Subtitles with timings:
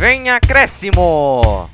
[0.00, 1.68] Vem acréscimo!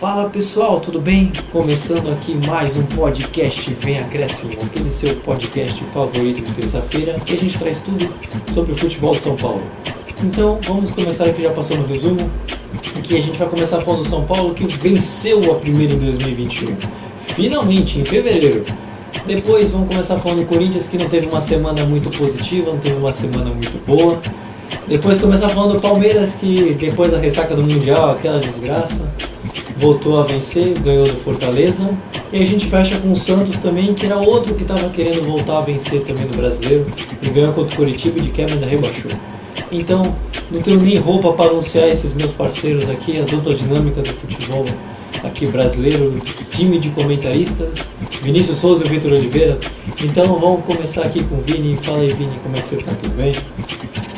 [0.00, 1.30] Fala pessoal, tudo bem?
[1.52, 7.36] Começando aqui mais um podcast Vem Acréscimo, aquele seu podcast favorito de terça-feira, que a
[7.36, 8.10] gente traz tudo
[8.50, 9.62] sobre o futebol de São Paulo.
[10.24, 12.30] Então vamos começar aqui, já passou no resumo,
[13.02, 16.74] que a gente vai começar falando do São Paulo que venceu a primeira em 2021.
[17.18, 18.64] Finalmente, em fevereiro.
[19.26, 22.96] Depois vamos começar falando do Corinthians que não teve uma semana muito positiva, não teve
[22.96, 24.18] uma semana muito boa.
[24.88, 29.08] Depois começar falando do Palmeiras que depois da ressaca do Mundial, aquela desgraça,
[29.76, 31.88] voltou a vencer, ganhou do Fortaleza.
[32.32, 35.58] E a gente fecha com o Santos também, que era outro que estava querendo voltar
[35.58, 36.86] a vencer também no brasileiro.
[37.22, 39.10] E ganhou contra o Curitiba de quebra ainda rebaixou.
[39.70, 40.16] Então,
[40.50, 44.64] não tenho nem roupa para anunciar esses meus parceiros aqui, a dupla dinâmica do futebol
[45.24, 47.86] aqui brasileiro, time de comentaristas,
[48.22, 49.58] Vinícius Souza e Vitor Oliveira.
[50.02, 51.76] Então vamos começar aqui com o Vini.
[51.82, 52.92] Fala aí, Vini, como é que você tá?
[53.00, 53.34] Tudo bem?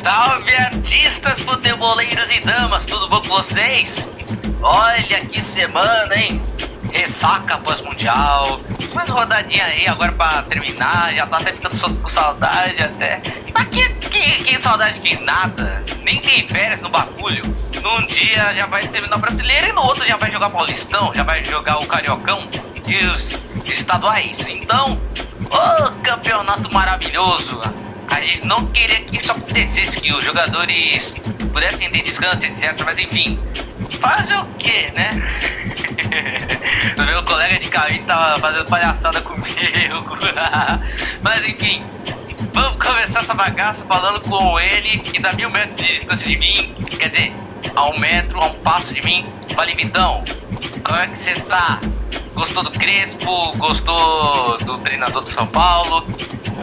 [0.03, 4.07] Salve artistas, futeboleiras e damas, tudo bom com vocês?
[4.61, 6.41] Olha que semana, hein?
[6.93, 8.59] Ressaca pós-mundial,
[8.93, 13.19] mais rodadinha aí agora pra terminar, já tá até ficando com saudade até.
[13.71, 17.43] Que, que, que saudade que nada, nem tem férias no bagulho.
[17.81, 21.43] Num dia já vai terminar brasileiro e no outro já vai jogar Paulistão, já vai
[21.43, 22.47] jogar o Cariocão
[22.87, 24.37] e os estaduais.
[24.47, 24.99] Então,
[25.51, 27.61] ô campeonato maravilhoso!
[28.09, 31.15] A gente não queria que isso acontecesse, que os jogadores
[31.51, 32.81] pudessem ter descanso, etc.
[32.85, 33.39] Mas enfim,
[33.99, 35.09] fazer o que, né?
[37.05, 39.47] meu colega de cabine tava fazendo palhaçada comigo.
[41.21, 41.83] Mas enfim,
[42.53, 46.75] vamos começar essa bagaça falando com ele que dá mil metros de distância de mim.
[46.99, 47.33] Quer dizer,
[47.75, 49.25] a um metro, a um passo de mim.
[49.53, 50.23] Fala, Vitão,
[50.83, 51.79] como é que você tá?
[52.33, 53.57] Gostou do Crespo?
[53.57, 56.05] Gostou do treinador do São Paulo?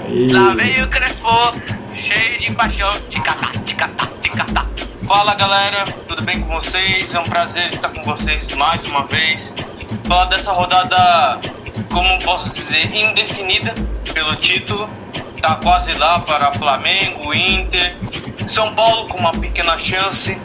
[0.07, 0.31] Aí.
[0.31, 1.55] Lá veio o Crespo,
[1.95, 2.91] cheio de paixão.
[3.09, 4.67] Ticatá, ticatá, ticatá.
[5.07, 7.15] Fala galera, tudo bem com vocês?
[7.15, 9.53] É um prazer estar com vocês mais uma vez.
[10.05, 11.41] Falar dessa rodada,
[11.91, 13.75] como posso dizer, indefinida
[14.15, 14.89] pelo título.
[15.43, 17.97] Tá quase lá para Flamengo, Inter,
[18.49, 20.39] São Paulo com uma pequena chance,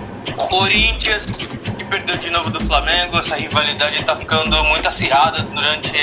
[0.50, 1.26] Corinthians
[1.78, 3.20] que perdeu de novo do Flamengo.
[3.20, 5.96] Essa rivalidade tá ficando muito acirrada durante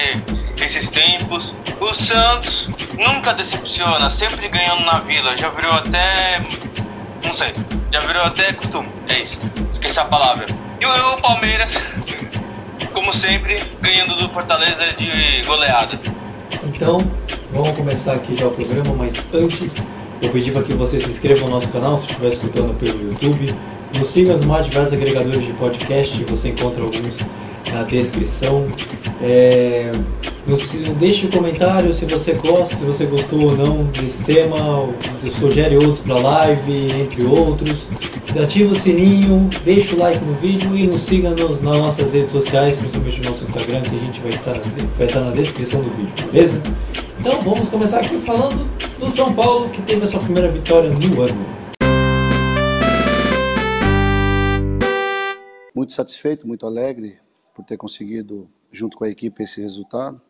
[0.62, 1.52] esses tempos.
[1.80, 5.36] O Santos nunca decepciona, sempre ganhando na Vila.
[5.36, 6.40] Já virou até
[7.24, 7.52] não sei.
[7.92, 8.88] Já virou até costume.
[9.08, 9.38] É isso.
[9.72, 10.46] Esqueci a palavra.
[10.80, 11.74] E o Palmeiras,
[12.92, 15.98] como sempre, ganhando do Fortaleza de goleada.
[16.62, 16.98] Então,
[17.54, 19.80] vamos começar aqui já o programa, mas antes
[20.20, 23.54] eu pedi para que você se inscreva no nosso canal se estiver escutando pelo YouTube.
[23.96, 27.18] Nos siga nos mais diversos agregadores de podcast, você encontra alguns
[27.72, 28.66] na descrição.
[29.22, 29.90] É,
[30.46, 34.88] nos- deixe o comentário se você gosta, se você gostou ou não desse tema,
[35.30, 37.88] sugere outros para live, entre outros.
[38.42, 42.32] Ativa o sininho, deixa o like no vídeo e nos siga nos- nas nossas redes
[42.32, 44.54] sociais, principalmente no nosso Instagram, que a gente vai estar,
[44.98, 46.60] vai estar na descrição do vídeo, beleza?
[47.20, 51.22] Então vamos começar aqui falando do São Paulo, que teve a sua primeira vitória no
[51.22, 51.54] ano.
[55.74, 57.18] muito satisfeito, muito alegre
[57.54, 60.20] por ter conseguido, junto com a equipe, esse resultado.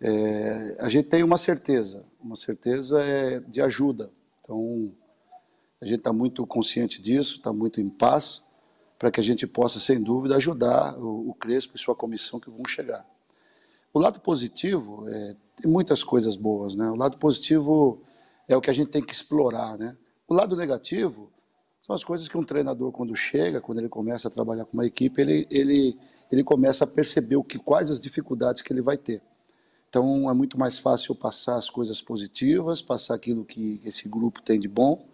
[0.00, 4.08] É, a gente tem uma certeza, uma certeza é de ajuda.
[4.40, 4.92] Então,
[5.80, 8.42] a gente está muito consciente disso, está muito em paz,
[8.98, 12.48] para que a gente possa, sem dúvida, ajudar o, o Crespo e sua comissão que
[12.48, 13.04] vão chegar.
[13.92, 16.90] O lado positivo é, tem muitas coisas boas, né?
[16.90, 18.02] O lado positivo
[18.48, 19.96] é o que a gente tem que explorar, né?
[20.28, 21.30] O lado negativo
[21.86, 24.86] são as coisas que um treinador, quando chega, quando ele começa a trabalhar com uma
[24.86, 25.98] equipe, ele, ele,
[26.32, 29.20] ele começa a perceber o que, quais as dificuldades que ele vai ter.
[29.90, 34.58] Então, é muito mais fácil passar as coisas positivas, passar aquilo que esse grupo tem
[34.58, 35.06] de bom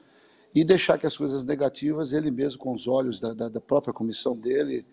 [0.55, 3.93] e deixar que as coisas negativas, ele mesmo, com os olhos da, da, da própria
[3.93, 4.87] comissão dele,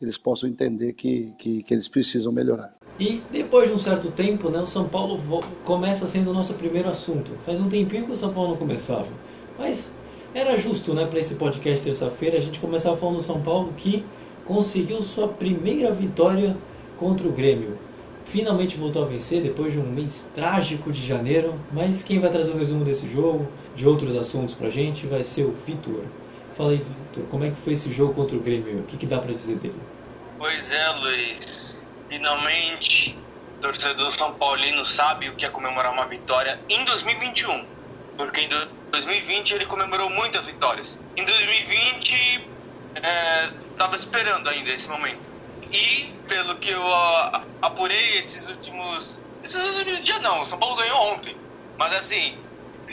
[0.00, 2.74] eles possam entender que, que, que eles precisam melhorar.
[2.98, 5.20] E depois de um certo tempo, né, o São Paulo
[5.62, 7.32] começa sendo o nosso primeiro assunto.
[7.44, 9.12] Faz um tempinho que o São Paulo não começava.
[9.58, 9.92] Mas
[10.34, 14.04] era justo, né, para esse podcast terça-feira, a gente começar falando do São Paulo que
[14.44, 16.56] conseguiu sua primeira vitória
[16.96, 17.78] contra o Grêmio.
[18.24, 21.58] Finalmente voltou a vencer depois de um mês trágico de janeiro.
[21.72, 25.44] Mas quem vai trazer o resumo desse jogo, de outros assuntos pra gente, vai ser
[25.44, 26.04] o Vitor.
[26.54, 28.80] Fala aí, Vitor, como é que foi esse jogo contra o Grêmio?
[28.80, 29.80] O que, que dá pra dizer dele?
[30.38, 31.86] Pois é, Luiz.
[32.08, 33.16] Finalmente,
[33.56, 37.77] o torcedor São Paulino sabe o que é comemorar uma vitória em 2021.
[38.18, 41.00] Porque em do- 2020 ele comemorou muitas vitórias.
[41.16, 42.52] Em 2020,
[43.70, 45.28] estava esperando ainda esse momento.
[45.72, 49.24] E, pelo que eu ah, apurei esses últimos.
[49.42, 51.40] Esses últimos dias não, o São Paulo ganhou ontem.
[51.78, 52.36] Mas assim,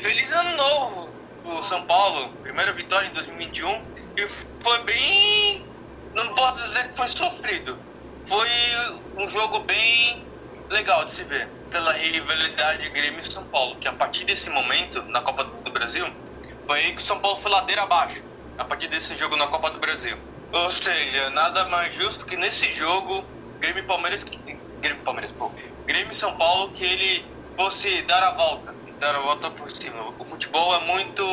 [0.02, 3.70] feliz ano novo o São Paulo, primeira vitória em 2021
[4.18, 4.28] e
[4.64, 5.72] foi bem,
[6.16, 7.80] não posso dizer que foi sofrido,
[8.28, 8.50] foi
[9.16, 10.28] um jogo bem
[10.72, 15.02] legal de se ver pela rivalidade Grêmio e São Paulo, que a partir desse momento
[15.04, 16.06] na Copa do Brasil
[16.66, 18.22] foi aí que o São Paulo foi ladeira abaixo
[18.58, 20.18] a partir desse jogo na Copa do Brasil.
[20.52, 23.24] Ou seja, nada mais justo que nesse jogo
[23.60, 25.52] Grêmio e Palmeiras, Grêmio Palmeiras, pô,
[25.86, 27.26] Grêmio e São Paulo que ele
[27.56, 30.14] fosse dar a volta, dar a volta por cima.
[30.20, 31.24] O futebol é muito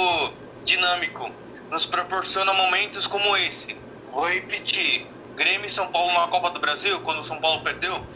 [0.65, 1.31] dinâmico,
[1.71, 3.77] nos proporciona momentos como esse.
[4.11, 8.07] Vou repetir: Grêmio e São Paulo na Copa do Brasil, quando o São Paulo perdeu,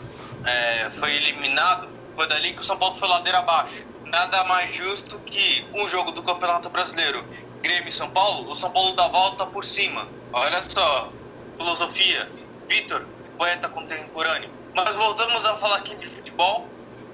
[0.45, 3.85] é, foi eliminado, foi dali que o São Paulo foi ladeira abaixo.
[4.07, 7.23] Nada mais justo que um jogo do Campeonato Brasileiro,
[7.61, 10.09] Grêmio e São Paulo, o São Paulo dá volta por cima.
[10.33, 11.13] Olha só,
[11.57, 12.29] filosofia.
[12.67, 13.05] Vitor,
[13.37, 14.51] poeta contemporâneo.
[14.75, 16.67] Mas voltamos a falar aqui de futebol.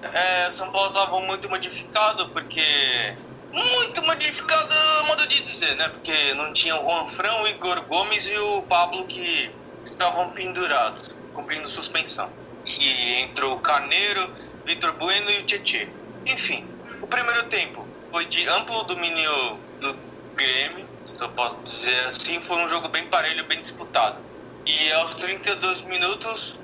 [0.03, 3.15] É, São Paulo estava muito modificado, porque.
[3.53, 4.75] Muito modificado,
[5.07, 5.89] modo de dizer, né?
[5.89, 9.51] Porque não tinha o Juan Fran, o Igor Gomes e o Pablo que
[9.85, 12.31] estavam pendurados, cumprindo suspensão.
[12.65, 14.31] E entrou o Carneiro,
[14.64, 15.88] Vitor Bueno e o Tietchan.
[16.26, 16.64] Enfim,
[17.00, 19.94] o primeiro tempo foi de amplo domínio do
[20.35, 24.19] Grêmio, se eu posso dizer assim, foi um jogo bem parelho, bem disputado.
[24.64, 26.59] E aos 32 minutos,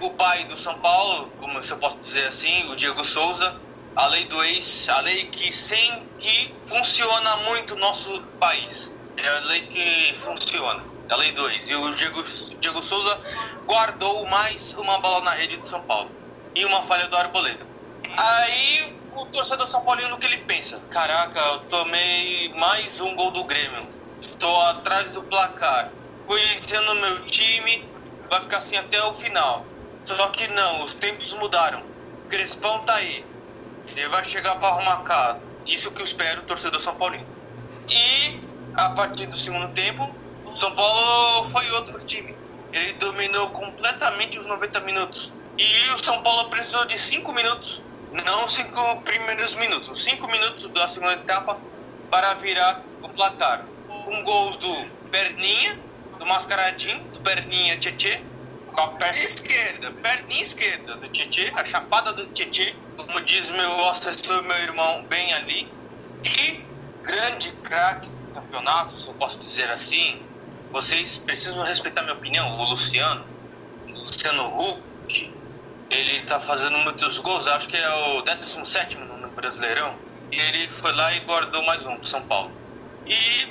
[0.00, 3.60] o pai do São Paulo, como se eu posso dizer assim, o Diego Souza,
[3.94, 8.90] a lei do ex, a lei que sem que funciona muito no nosso país.
[9.16, 11.68] É a lei que funciona, a lei do ex.
[11.68, 12.22] E o Diego,
[12.60, 13.20] Diego Souza
[13.64, 16.23] guardou mais uma bola na rede do São Paulo.
[16.56, 17.66] E uma falha do Arboleda.
[18.16, 23.42] Aí o torcedor São Paulino que ele pensa: caraca, eu tomei mais um gol do
[23.44, 23.88] Grêmio,
[24.20, 25.90] estou atrás do placar,
[26.26, 27.84] conhecendo meu time,
[28.30, 29.66] vai ficar assim até o final.
[30.06, 31.82] Só que não, os tempos mudaram.
[32.28, 33.24] Crespão tá aí,
[33.96, 35.40] ele vai chegar para arrumar casa.
[35.66, 37.26] Isso que eu espero, torcedor São Paulino.
[37.88, 38.40] E
[38.74, 40.08] a partir do segundo tempo,
[40.56, 42.36] São Paulo foi outro time.
[42.72, 45.32] Ele dominou completamente os 90 minutos.
[45.56, 47.82] E o São Paulo precisou de 5 minutos
[48.22, 51.58] não cinco primeiros minutos, os cinco minutos da segunda etapa
[52.10, 53.64] para virar o placar.
[54.06, 55.76] Um gol do Perninha,
[56.18, 58.20] do Mascaradinho, do Perninha Tietê,
[58.72, 63.88] com a perna esquerda, perninha esquerda do Tietê, a chapada do Tietê, como diz meu
[63.88, 65.68] assessor, meu irmão, bem ali.
[66.22, 66.64] E
[67.02, 70.22] grande craque do campeonato, se eu posso dizer assim,
[70.70, 73.24] vocês precisam respeitar minha opinião, o Luciano,
[73.88, 75.33] Luciano Huck,
[75.94, 79.94] ele tá fazendo muitos gols, acho que é o 17 no Brasileirão.
[80.32, 82.50] E ele foi lá e guardou mais um pro São Paulo.
[83.06, 83.48] E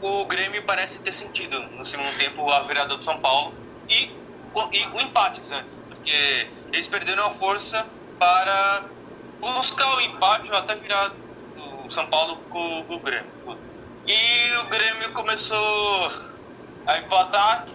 [0.00, 3.52] o Grêmio parece ter sentido no segundo tempo a virada do São Paulo
[3.88, 4.10] e,
[4.72, 7.86] e o empate antes, porque eles perderam a força
[8.18, 8.84] para
[9.40, 11.10] buscar o empate ou até virar
[11.84, 13.30] o São Paulo com, com o Grêmio.
[14.06, 16.12] E o Grêmio começou
[16.86, 17.66] a empatar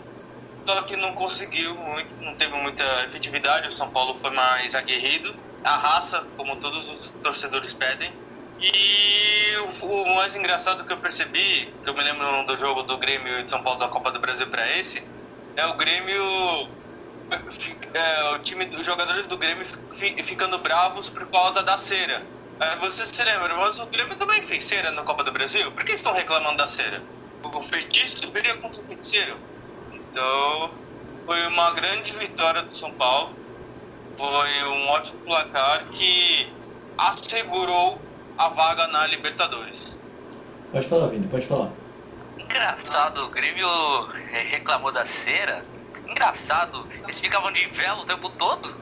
[0.68, 3.69] só que não conseguiu muito, não teve muita efetividade.
[3.69, 5.34] O São Paulo foi mais aguerrido,
[5.64, 8.12] a raça, como todos os torcedores pedem.
[8.60, 13.46] E o, mais engraçado que eu percebi, que eu me lembro do jogo do Grêmio
[13.46, 15.02] de São Paulo da Copa do Brasil para esse,
[15.56, 16.68] é o Grêmio,
[17.94, 19.66] é, o time, os jogadores do Grêmio
[20.25, 22.22] ficando bravos por causa da cera.
[22.81, 25.72] você se lembra, mas o Grêmio também fez cera na Copa do Brasil?
[25.72, 27.02] Por que estão reclamando da cera?
[27.42, 29.38] O feitiço viria contra o feiticeiro.
[30.18, 30.71] Então,
[31.28, 33.30] foi uma grande vitória do São Paulo.
[34.18, 36.47] Foi um ótimo placar que
[36.97, 38.00] assegurou
[38.36, 39.95] a vaga na Libertadores.
[40.71, 41.69] Pode falar, Vini, pode falar.
[42.36, 43.68] Engraçado, o Grêmio
[44.50, 45.64] reclamou da cera.
[46.09, 48.74] Engraçado, eles ficavam de vela o tempo todo.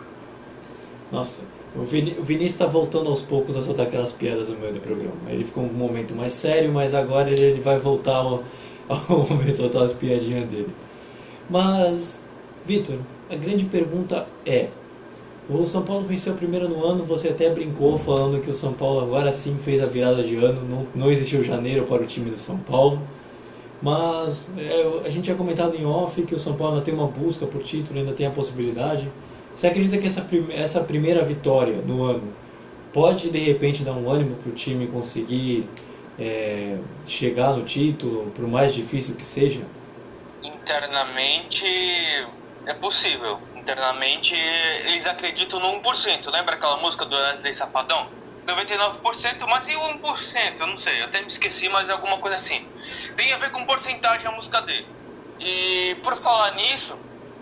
[1.11, 4.71] Nossa, o, Vini, o Vinícius está voltando aos poucos a soltar aquelas piadas no meio
[4.71, 5.17] do programa.
[5.27, 8.41] Ele ficou um momento mais sério, mas agora ele vai voltar ao,
[8.87, 10.73] ao momento de soltar as piadinhas dele.
[11.49, 12.19] Mas,
[12.65, 12.97] Vitor,
[13.29, 14.69] a grande pergunta é:
[15.49, 19.01] o São Paulo venceu primeiro no ano, você até brincou falando que o São Paulo
[19.01, 22.37] agora sim fez a virada de ano, não, não existiu janeiro para o time do
[22.37, 22.99] São Paulo.
[23.81, 27.07] Mas é, a gente tinha comentado em off que o São Paulo ainda tem uma
[27.07, 29.11] busca por título, ainda tem a possibilidade.
[29.55, 32.23] Você acredita que essa, essa primeira vitória no ano
[32.91, 35.67] pode de repente dar um ânimo para o time conseguir
[36.17, 39.61] é, chegar no título, por mais difícil que seja?
[40.65, 42.27] Internamente
[42.65, 43.39] é possível.
[43.55, 46.31] Internamente eles acreditam no 1%.
[46.31, 48.09] Lembra aquela música do Wesley Safadão?
[48.47, 50.59] 99%, mas e o 1%?
[50.59, 52.67] Eu não sei, até me esqueci, mas é alguma coisa assim.
[53.15, 54.87] Tem a ver com porcentagem a música dele.
[55.39, 56.97] E por falar nisso,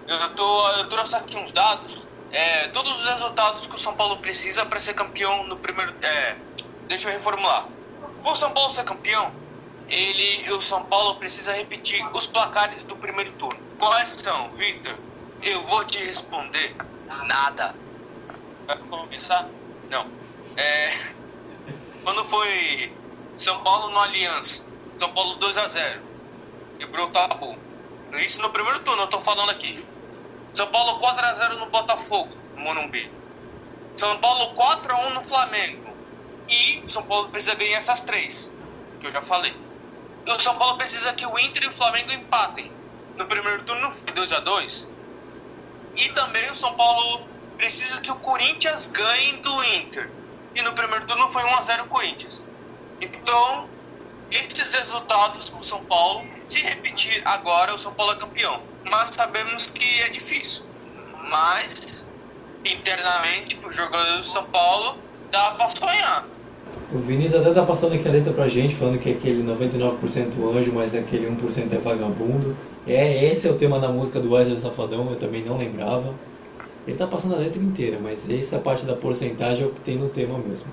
[0.06, 2.04] eu, tô, eu trouxe aqui uns dados.
[2.30, 5.94] É, todos os resultados que o São Paulo precisa para ser campeão no primeiro.
[6.02, 6.36] É,
[6.88, 7.68] deixa eu reformular.
[8.24, 9.32] O São Paulo ser campeão,
[9.90, 13.60] ele, o São Paulo precisa repetir os placares do primeiro turno.
[13.78, 14.96] Quais são, Victor?
[15.42, 16.76] Eu vou te responder
[17.26, 17.76] nada.
[18.66, 19.48] Vai começar?
[19.90, 20.08] Não.
[20.56, 20.98] É,
[22.04, 22.92] quando foi
[23.38, 24.66] São Paulo no Aliança,
[25.00, 26.14] São Paulo 2 a 0
[26.78, 27.58] quebrou o tabu.
[28.14, 29.84] Isso no primeiro turno, eu tô falando aqui.
[30.54, 33.10] São Paulo 4 a 0 no Botafogo, no Morumbi.
[33.98, 35.94] São Paulo 4 a 1 no Flamengo.
[36.48, 38.52] E São Paulo precisa ganhar essas três,
[39.00, 39.54] que eu já falei.
[40.26, 42.72] O São Paulo precisa que o Inter e o Flamengo empatem.
[43.18, 44.88] No primeiro turno foi 2 a 2
[45.96, 47.28] E também o São Paulo
[47.58, 50.10] precisa que o Corinthians ganhe do Inter.
[50.56, 52.42] E no primeiro turno foi 1 a 0 Corinthians.
[53.02, 53.70] Então,
[54.32, 58.62] esses resultados para o São Paulo, se repetir agora, o São Paulo é campeão.
[58.84, 60.64] Mas sabemos que é difícil.
[61.30, 62.04] Mas,
[62.64, 64.98] internamente, para os jogadores do São Paulo,
[65.30, 66.33] dá para sonhar.
[66.94, 70.72] O Vinícius até tá passando aqui a letra pra gente, falando que aquele 99% anjo,
[70.72, 72.56] mas aquele 1% é vagabundo.
[72.86, 76.14] É, esse é o tema da música do Wesley Safadão, eu também não lembrava.
[76.88, 79.98] Ele tá passando a letra inteira, mas essa parte da porcentagem é o que tem
[79.98, 80.68] no tema mesmo.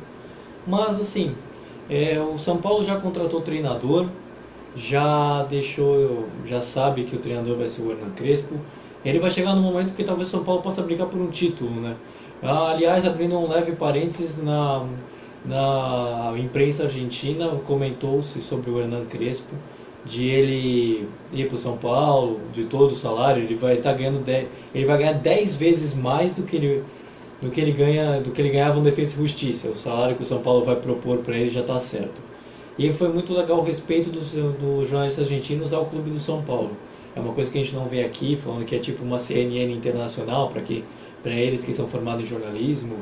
[0.67, 1.35] Mas assim,
[1.89, 4.07] é, o São Paulo já contratou treinador,
[4.77, 8.57] já deixou, já sabe que o treinador vai ser o Hernan Crespo.
[9.03, 11.81] Ele vai chegar no momento que talvez o São Paulo possa brigar por um título,
[11.81, 11.97] né?
[12.43, 14.87] Ah, aliás, abrindo um leve parênteses na
[15.44, 19.54] na imprensa argentina comentou-se sobre o Hernan Crespo,
[20.04, 24.20] de ele ir para o São Paulo, de todo o salário, ele vai tá ganhando
[24.20, 26.85] 10, ele vai ganhar 10 vezes mais do que ele
[27.40, 29.68] do que ele ganha, do que ele ganhava no Defesa e Justiça.
[29.68, 32.20] O salário que o São Paulo vai propor para ele já está certo.
[32.78, 36.73] E foi muito legal o respeito dos, dos jornalistas argentinos ao clube do São Paulo.
[37.14, 39.73] É uma coisa que a gente não vê aqui, falando que é tipo uma CNN
[39.73, 40.85] internacional para que
[41.23, 42.97] para eles que são formados em jornalismo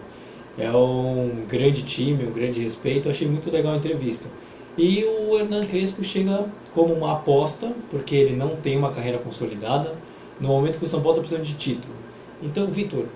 [0.58, 3.06] é um grande time, um grande respeito.
[3.06, 4.28] Eu achei muito legal a entrevista.
[4.76, 9.94] E o Hernan Crespo chega como uma aposta, porque ele não tem uma carreira consolidada,
[10.40, 11.94] no momento que o São Paulo está precisando de título.
[12.42, 13.06] Então, Vitor,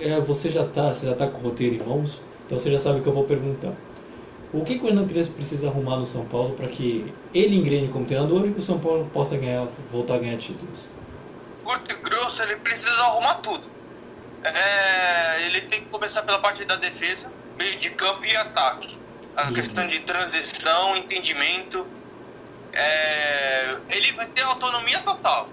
[0.00, 2.78] é, você já está você já tá com o roteiro em mãos, então você já
[2.78, 3.72] sabe o que eu vou perguntar.
[4.52, 7.88] O que, que o Hernan Crespo precisa arrumar no São Paulo para que ele engrene
[7.88, 10.88] como treinador e que o São Paulo possa ganhar, voltar a ganhar títulos?
[11.64, 13.71] Curto e grosso, ele precisa arrumar tudo.
[14.44, 18.98] É, ele tem que começar pela parte da defesa, meio de campo e ataque.
[19.36, 19.52] A uhum.
[19.52, 21.86] questão de transição, entendimento.
[22.72, 25.48] É, ele vai ter autonomia total.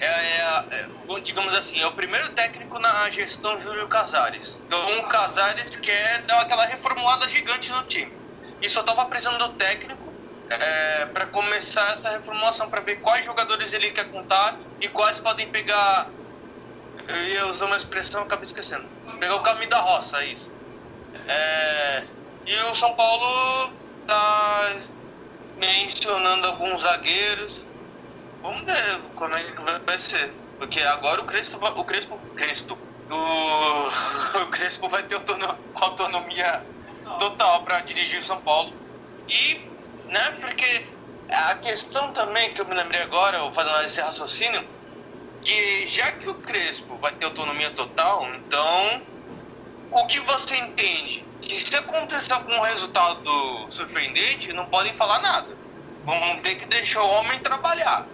[0.00, 0.88] É, é, é
[1.22, 4.56] digamos assim, é o primeiro técnico na gestão Júlio Casares.
[4.66, 8.12] Então o Casares quer dar aquela reformulada gigante no time.
[8.60, 10.02] E só estava precisando do técnico
[10.48, 15.48] é, para começar essa reformulação, para ver quais jogadores ele quer contar e quais podem
[15.48, 16.08] pegar
[17.08, 18.84] eu ia usar uma expressão, acabei esquecendo.
[19.18, 20.50] Pegar o caminho da roça, é isso.
[21.26, 22.04] É,
[22.44, 23.72] e o São Paulo
[24.06, 24.72] tá
[25.56, 27.60] mencionando alguns zagueiros.
[28.42, 30.32] Vamos ver como é que vai ser.
[30.58, 32.78] Porque agora o Crespo, o Crespo, Crespo,
[33.10, 35.20] o, o Crespo vai ter
[35.74, 36.62] autonomia
[37.18, 38.72] total para dirigir o São Paulo.
[39.28, 39.60] E,
[40.06, 40.86] né, porque
[41.28, 44.75] a questão também que eu me lembrei agora, fazendo esse raciocínio,
[45.46, 49.00] que já que o Crespo vai ter autonomia total, então
[49.92, 51.24] o que você entende?
[51.40, 53.30] Que se acontecer algum resultado
[53.70, 55.46] surpreendente, não podem falar nada.
[56.04, 58.08] Vão ter que deixar o homem trabalhar.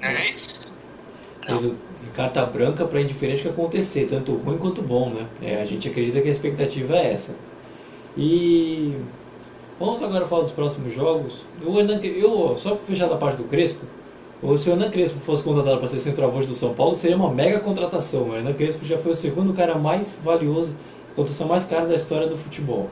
[0.00, 0.72] Não é isso?
[1.48, 1.90] Não.
[2.14, 5.26] Carta branca para indiferente que acontecer, tanto ruim quanto bom, né?
[5.42, 7.34] É, a gente acredita que a expectativa é essa.
[8.16, 8.96] E
[9.78, 11.44] vamos agora falar dos próximos jogos.
[11.60, 13.84] Hernan, eu só fechar da parte do Crespo,
[14.42, 17.30] ou se o Hernan Crespo fosse contratado para ser centroavante do São Paulo, seria uma
[17.30, 18.30] mega contratação.
[18.30, 20.74] O Hernan Crespo já foi o segundo cara mais valioso,
[21.12, 22.90] a contratação mais cara da história do futebol.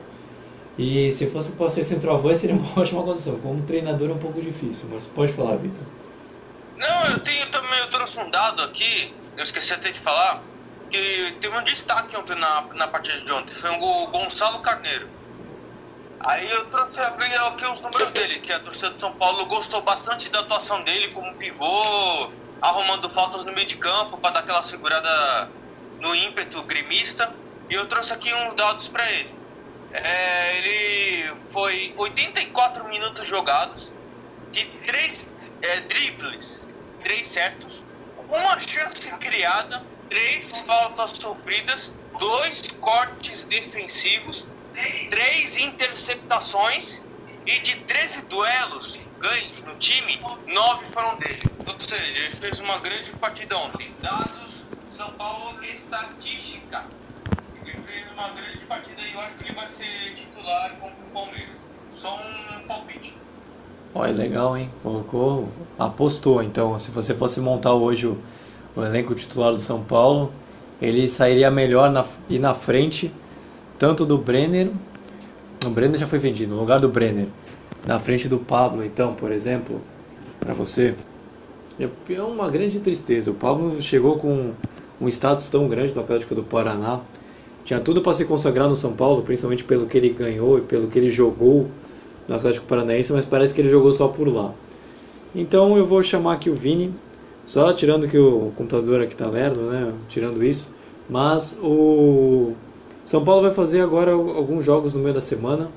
[0.77, 3.39] E se fosse para ser centroavante, seria uma ótima contratação.
[3.39, 5.83] Como treinador é um pouco difícil, mas pode falar, Vitor.
[6.77, 10.41] Não, eu tenho também, eu trouxe um dado aqui, eu esqueci até de falar,
[10.89, 15.07] que teve um destaque ontem na, na partida de ontem, foi o Gonçalo Carneiro.
[16.21, 20.29] Aí eu trouxe aqui os números dele, que a torcida de São Paulo gostou bastante
[20.29, 22.29] da atuação dele como pivô,
[22.61, 25.49] arrumando faltas no meio de campo para dar aquela segurada
[25.99, 27.33] no ímpeto gremista.
[27.69, 29.33] E eu trouxe aqui uns dados para ele.
[29.93, 33.89] É, ele foi 84 minutos jogados,
[34.51, 36.67] de 3 é, dribles,
[37.01, 37.81] 3 certos,
[38.27, 44.45] uma chance criada, 3 faltas sofridas, 2 cortes defensivos
[45.09, 47.01] três interceptações
[47.45, 51.41] e de 13 duelos ganhos no time, nove foram dele.
[51.65, 53.91] Ou seja, ele fez uma grande partida ontem.
[54.01, 56.83] Dados São Paulo Estatística.
[57.65, 61.09] Ele fez uma grande partida e eu acho que ele vai ser titular contra o
[61.13, 61.59] Palmeiras.
[61.95, 63.13] Só um palpite.
[63.93, 64.71] Olha, legal, hein?
[64.81, 66.41] Colocou, apostou.
[66.41, 68.21] Então, se você fosse montar hoje o,
[68.75, 70.31] o elenco titular do São Paulo,
[70.81, 73.11] ele sairia melhor na, e na frente,
[73.79, 74.69] tanto do Brenner.
[75.65, 77.27] O Brenner já foi vendido, no lugar do Brenner.
[77.87, 79.81] Na frente do Pablo, então, por exemplo,
[80.39, 80.93] para você.
[81.79, 83.31] É uma grande tristeza.
[83.31, 84.51] O Pablo chegou com
[84.99, 86.99] um status tão grande no Atlético do Paraná.
[87.63, 90.87] Tinha tudo para se consagrar no São Paulo, principalmente pelo que ele ganhou e pelo
[90.87, 91.67] que ele jogou
[92.27, 94.53] no Atlético Paranaense, mas parece que ele jogou só por lá.
[95.33, 96.93] Então eu vou chamar aqui o Vini,
[97.45, 99.93] só tirando que o computador aqui está lerdo, né?
[100.07, 100.69] Tirando isso.
[101.09, 102.53] Mas o
[103.09, 105.71] São Paulo vai fazer agora alguns jogos no meio da semana.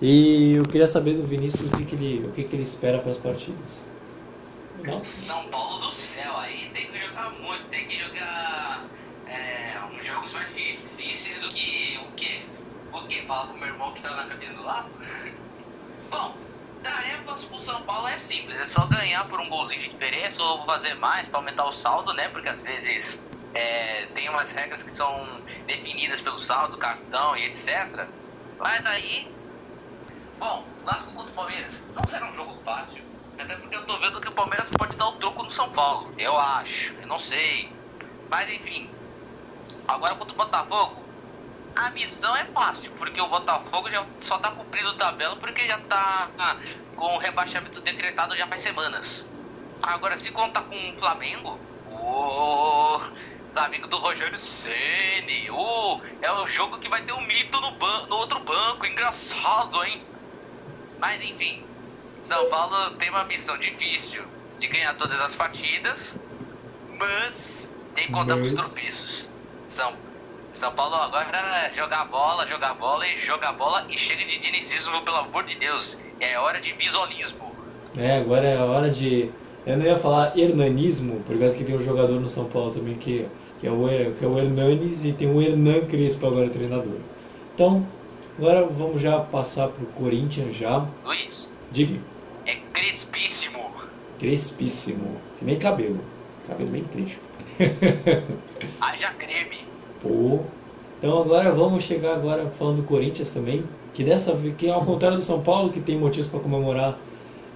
[0.00, 2.98] E eu queria saber do Vinícius o que, que ele, o que, que ele espera
[2.98, 3.82] para as partidas.
[4.82, 5.04] Não?
[5.04, 8.86] São Paulo do céu, aí tem que jogar muito, tem que jogar
[9.28, 12.40] é, uns jogos mais difíceis do que o quê?
[12.90, 13.16] O quê?
[13.26, 14.88] Falar com o meu irmão que tá na cabine do lado?
[16.10, 16.36] Bom,
[16.82, 20.64] tarefas pro São Paulo é simples, é só ganhar por um golzinho de diferença ou
[20.64, 22.30] fazer mais para aumentar o saldo, né?
[22.30, 23.20] Porque às vezes
[23.56, 25.26] é, tem umas regras que são
[25.66, 28.06] definidas pelo saldo, cartão e etc.
[28.58, 29.26] Mas aí,
[30.38, 33.02] bom, lá contra o Palmeiras não será um jogo fácil.
[33.38, 36.12] Até porque eu tô vendo que o Palmeiras pode dar o troco no São Paulo.
[36.18, 37.72] Eu acho, eu não sei.
[38.28, 38.90] Mas enfim.
[39.88, 41.02] Agora contra o Botafogo,
[41.76, 46.28] a missão é fácil, porque o Botafogo já só tá cumprindo tabela porque já tá
[46.38, 46.56] ah,
[46.94, 49.24] com o rebaixamento decretado já faz semanas.
[49.82, 53.00] Agora, se contar com o Flamengo, o
[53.56, 57.70] Flamengo do Rogério Ceni, oh, é o jogo que vai ter um mito no,
[58.06, 60.02] no outro banco, engraçado, hein?
[60.98, 61.64] Mas enfim,
[62.22, 64.22] São Paulo tem uma missão difícil
[64.60, 66.16] de ganhar todas as partidas,
[66.98, 69.24] mas tem que contar com os tropeços.
[69.70, 69.94] São
[70.52, 75.16] são Paulo agora jogar bola, jogar bola e jogar bola e chega de dinicismo, pelo
[75.16, 75.96] amor de Deus.
[76.20, 77.56] É hora de visualismo.
[77.96, 79.30] É, agora é a hora de.
[79.66, 82.94] Eu não ia falar hernanismo, por causa que tem um jogador no São Paulo também
[82.94, 86.98] que, que, é, o, que é o Hernanes e tem o Hernan Crespo agora treinador.
[87.54, 87.86] Então,
[88.38, 90.86] agora vamos já passar pro Corinthians já.
[91.04, 91.50] Luiz.
[91.72, 91.98] Diga.
[92.46, 93.58] É crespíssimo.
[94.18, 95.16] Crespíssimo.
[95.38, 96.00] Que nem cabelo.
[96.46, 97.20] Cabelo bem crespo.
[98.80, 99.58] Haja creme.
[100.02, 100.40] Pô.
[100.98, 105.18] Então agora vamos chegar agora falando do Corinthians também, que dessa vez, que ao contrário
[105.18, 106.98] do São Paulo, que tem motivos para comemorar,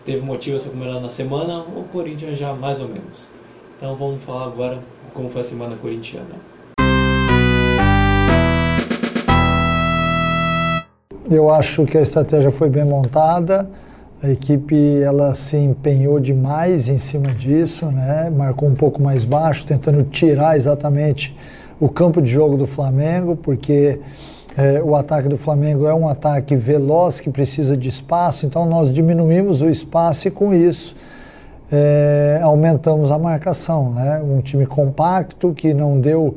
[0.04, 3.28] teve motivos para comemorar na semana, o Corinthians já mais ou menos.
[3.76, 4.82] Então vamos falar agora
[5.14, 6.50] como foi a semana corintiana.
[11.30, 13.68] Eu acho que a estratégia foi bem montada.
[14.22, 18.28] A equipe ela se empenhou demais em cima disso, né?
[18.30, 21.36] Marcou um pouco mais baixo, tentando tirar exatamente
[21.78, 24.00] o campo de jogo do Flamengo, porque
[24.56, 28.92] é, o ataque do Flamengo é um ataque veloz que precisa de espaço, então nós
[28.92, 30.94] diminuímos o espaço e com isso
[31.70, 33.92] é, aumentamos a marcação.
[33.92, 34.22] Né?
[34.22, 36.36] Um time compacto que não deu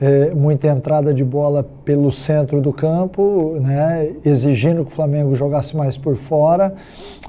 [0.00, 4.12] é, muita entrada de bola pelo centro do campo, né?
[4.24, 6.74] exigindo que o Flamengo jogasse mais por fora,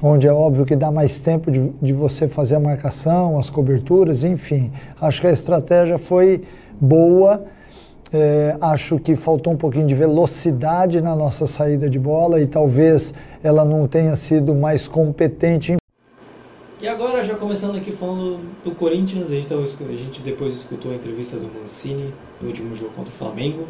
[0.02, 4.24] onde é óbvio que dá mais tempo de, de você fazer a marcação, as coberturas,
[4.24, 4.72] enfim.
[5.00, 6.42] Acho que a estratégia foi
[6.80, 7.44] boa
[8.14, 13.12] é, acho que faltou um pouquinho de velocidade na nossa saída de bola e talvez
[13.42, 15.72] ela não tenha sido mais competente.
[15.72, 15.83] E
[17.24, 21.50] já começando aqui falando do Corinthians, a gente, a gente depois escutou a entrevista do
[21.58, 23.66] Mancini no último jogo contra o Flamengo.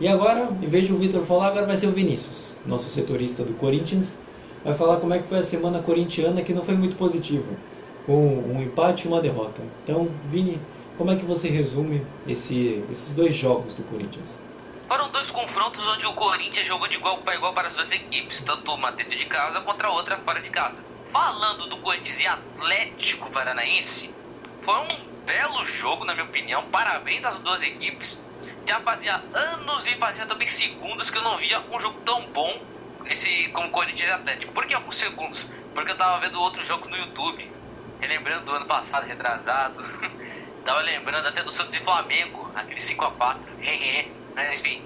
[0.00, 3.44] E agora, em vez de o Vitor falar, agora vai ser o Vinícius, nosso setorista
[3.44, 4.18] do Corinthians.
[4.64, 7.52] Vai falar como é que foi a semana corintiana, que não foi muito positiva,
[8.06, 9.62] com um empate e uma derrota.
[9.82, 10.60] Então, Vini,
[10.96, 14.38] como é que você resume esse, esses dois jogos do Corinthians?
[14.88, 18.42] Foram dois confrontos onde o Corinthians jogou de igual para igual para as duas equipes,
[18.42, 20.93] tanto uma dentro de casa contra a outra fora de casa.
[21.14, 24.12] Falando do Corinthians e Atlético Paranaense,
[24.64, 26.68] foi um belo jogo, na minha opinião.
[26.72, 28.20] Parabéns às duas equipes.
[28.66, 32.60] Já fazia anos e fazia também segundos que eu não via um jogo tão bom
[33.06, 34.52] esse como Corinthians e Atlético.
[34.52, 35.48] Por que alguns segundos?
[35.72, 37.48] Porque eu tava vendo outros jogos no YouTube,
[38.00, 39.84] relembrando do ano passado, retrasado.
[40.66, 43.38] Tava lembrando até do Santos e Flamengo, aquele 5x4.
[44.34, 44.82] Mas enfim.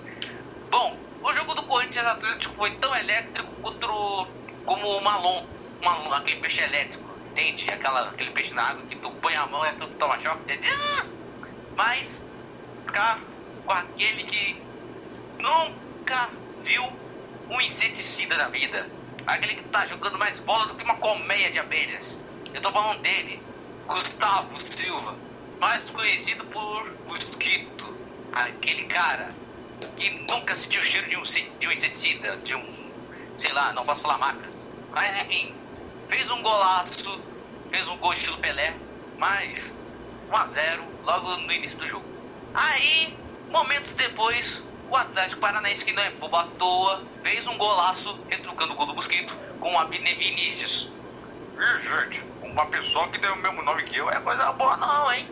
[0.68, 4.28] Bom, o jogo do Corinthians Atlético foi tão elétrico quanto
[4.66, 5.46] como o Malon,
[5.82, 7.70] Malon, aquele peixe elétrico, entende?
[7.70, 10.68] Aquela, aquele peixe na água que tu põe a mão e tu toma choque, entende?
[11.76, 12.22] Mas
[12.86, 13.20] ficar
[13.64, 14.62] com aquele que
[15.38, 16.28] nunca
[16.62, 16.84] viu
[17.48, 18.86] um inseticida na vida.
[19.26, 22.18] Aquele que tá jogando mais bola do que uma colmeia de abelhas.
[22.52, 23.40] Eu tô falando dele,
[23.86, 25.28] Gustavo Silva
[25.60, 27.96] mais conhecido por Mosquito.
[28.32, 29.34] Aquele cara
[29.96, 32.92] que nunca sentiu o cheiro de um, de um inseticida, de um,
[33.36, 34.48] sei lá, não posso falar marca.
[34.92, 35.54] Mas enfim,
[36.08, 37.20] fez um golaço,
[37.70, 38.74] fez um gol estilo Pelé,
[39.16, 39.58] mas
[40.30, 42.04] 1 a 0 logo no início do jogo.
[42.54, 43.16] Aí,
[43.50, 48.72] momentos depois, o Atlético Paranaense, que não é bobo à toa, fez um golaço retrucando
[48.72, 50.90] o gol do Mosquito com o Abner Vinícius.
[51.58, 55.12] Ih, gente, uma pessoa que tem o mesmo nome que eu é coisa boa não,
[55.12, 55.28] hein?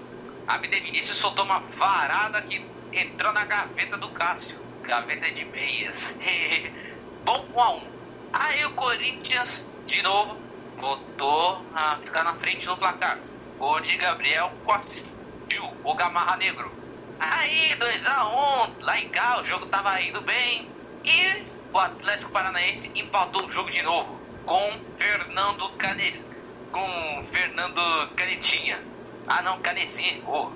[0.46, 4.56] Abner Vinícius soltou uma varada que entrou na gaveta do Cássio.
[4.82, 5.96] Gaveta de meias.
[7.24, 7.80] Bom 1 a 1
[8.32, 10.45] Aí o Corinthians, de novo,
[10.78, 13.18] voltou a ficar na frente no placar.
[13.58, 16.70] O de Gabriel assistiu o Gamarra Negro.
[17.18, 20.68] Aí 2x1, um, cá o jogo tava indo bem.
[21.04, 26.24] E o Atlético Paranaense empatou o jogo de novo com Fernando Canes,
[26.70, 28.78] com Fernando Canetinha.
[29.26, 30.22] Ah não, Canezinho.
[30.26, 30.50] Oh.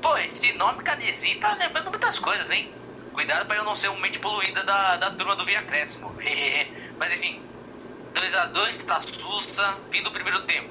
[0.00, 2.72] Pô, esse nome Canezinho tá lembrando muitas coisas, hein?
[3.12, 6.14] Cuidado pra eu não ser uma mente poluída da, da turma do Via Crescimo.
[6.98, 7.42] Mas enfim,
[8.14, 10.68] 2x2, tá sussa, fim do primeiro tempo.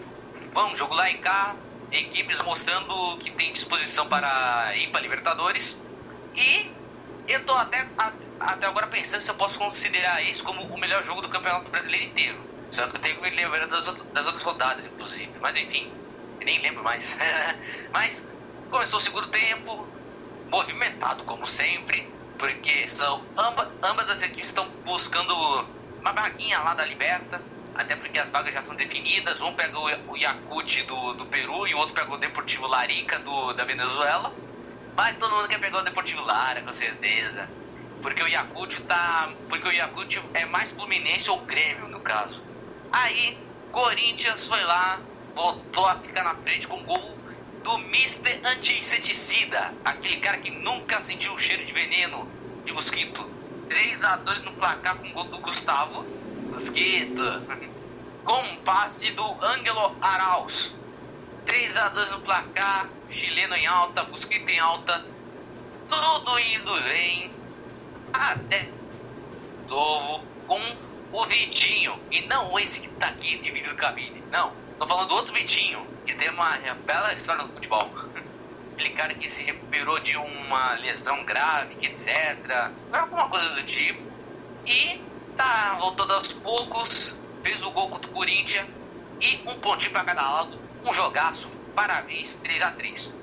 [0.54, 1.56] Vamos, jogo lá em cá,
[1.92, 5.78] equipes mostrando que tem disposição para ir para Libertadores.
[6.36, 6.72] E
[7.28, 11.04] eu tô até, a, até agora pensando se eu posso considerar isso como o melhor
[11.06, 12.38] jogo do Campeonato Brasileiro inteiro.
[12.72, 15.32] Só que eu tenho que me lembrar das, das outras rodadas, inclusive.
[15.40, 15.92] Mas enfim,
[16.44, 17.04] nem lembro mais.
[17.92, 18.12] Mas
[18.70, 19.88] começou o segundo tempo,
[20.50, 26.86] movimentado como sempre, porque são ambas, ambas as equipes estão buscando uma vaguinha lá da
[26.86, 27.42] Liberta,
[27.76, 29.40] até porque as vagas já são definidas.
[29.42, 33.54] Um pegou o Yakut do, do Peru e o outro pegou o Deportivo Larica do,
[33.54, 34.34] da Venezuela.
[34.96, 37.50] Mas todo mundo quer pegar o Deportivo Lara, com certeza.
[38.02, 39.30] Porque o Yakut tá.
[39.48, 42.42] Porque o Yakut é mais Fluminense ou Grêmio, no caso.
[42.92, 43.38] Aí,
[43.72, 45.00] Corinthians foi lá,
[45.34, 47.18] voltou a ficar na frente com o gol
[47.64, 49.74] do Mister Anti-Inseticida.
[49.86, 52.28] Aquele cara que nunca sentiu o cheiro de veneno
[52.66, 53.39] de mosquito.
[53.70, 56.04] 3 a 2 no placar com o gol do Gustavo.
[56.52, 57.22] Mosquito.
[58.26, 60.74] Com um passe do Angelo Arauz.
[61.46, 62.90] 3 a 2 no placar.
[63.12, 65.06] Chileno em alta, Mosquito em alta.
[65.88, 67.32] Tudo indo bem.
[68.12, 68.68] Até
[69.68, 70.60] novo com
[71.12, 71.96] o Vitinho.
[72.10, 74.24] E não esse que tá aqui dividindo cabine.
[74.32, 74.52] Não.
[74.80, 75.86] Tô falando do outro Vitinho.
[76.08, 77.88] Que tem uma bela história no futebol
[78.92, 82.72] cara que se recuperou de uma lesão grave, etc.
[82.92, 84.02] Alguma coisa do tipo.
[84.66, 85.02] E
[85.36, 88.68] tá voltando aos poucos, fez o gol contra o Corinthians
[89.20, 93.14] e um pontinho para cada lado, um jogaço, parabéns, 3 a 3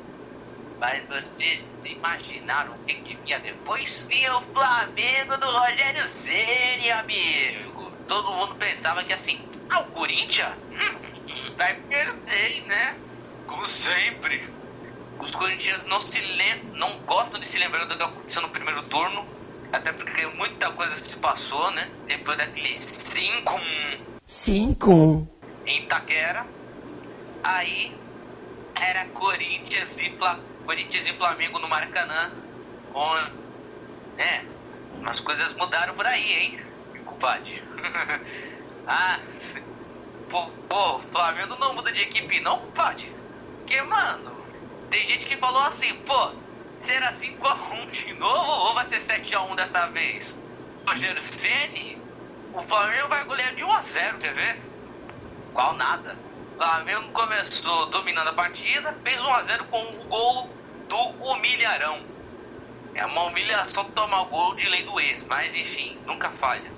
[0.78, 3.98] Mas vocês se imaginaram o que, que vinha depois?
[4.08, 7.92] Vinha o Flamengo do Rogério Ceni, amigo.
[8.06, 9.40] Todo mundo pensava que assim,
[9.70, 12.96] ah, o Corinthians hum, vai perder, né?
[13.46, 14.55] Como sempre
[15.20, 18.82] os corintianos não se lem não gostam de se lembrar do que aconteceu no primeiro
[18.84, 19.26] turno,
[19.72, 21.88] até porque muita coisa se passou, né?
[22.06, 23.60] Depois daquele 5
[24.26, 25.28] 5
[25.66, 26.46] em Itaquera.
[27.42, 27.94] Aí
[28.80, 32.32] era Corinthians e, Fla Corinthians e Flamengo no Maracanã.
[32.94, 33.32] Onde,
[34.16, 34.44] né?
[35.04, 36.60] As coisas mudaram por aí, hein?
[37.04, 37.62] Compadre.
[38.86, 39.18] ah,
[40.28, 43.12] pô, pô, Flamengo não muda de equipe não, compadre.
[43.66, 44.35] Que, mano,
[44.90, 46.30] tem gente que falou assim, pô,
[46.80, 50.36] será 5x1 de novo ou vai ser 7x1 dessa vez?
[50.86, 51.98] Rogério Ceni,
[52.52, 54.60] o Flamengo vai golear de 1x0, quer ver?
[55.52, 56.16] Qual nada.
[56.52, 60.50] O Flamengo começou dominando a partida, fez 1x0 com o gol
[60.88, 62.00] do Humilharão.
[62.94, 66.70] É uma humilhação tomar o gol de lei do ex, mas enfim, nunca falha.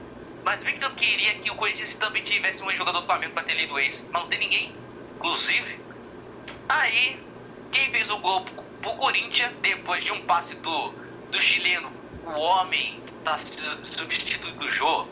[0.45, 3.67] Mas Victor queria que o Corinthians também tivesse um jogador do Flamengo para ter lei
[3.67, 4.75] do ex, mas não tem ninguém,
[5.17, 5.79] inclusive.
[6.69, 7.21] Aí
[7.71, 8.45] quem fez o gol
[8.81, 10.93] pro Corinthians, depois de um passe do,
[11.31, 11.91] do chileno,
[12.25, 13.39] o homem tá
[13.85, 15.07] substituto do Jô,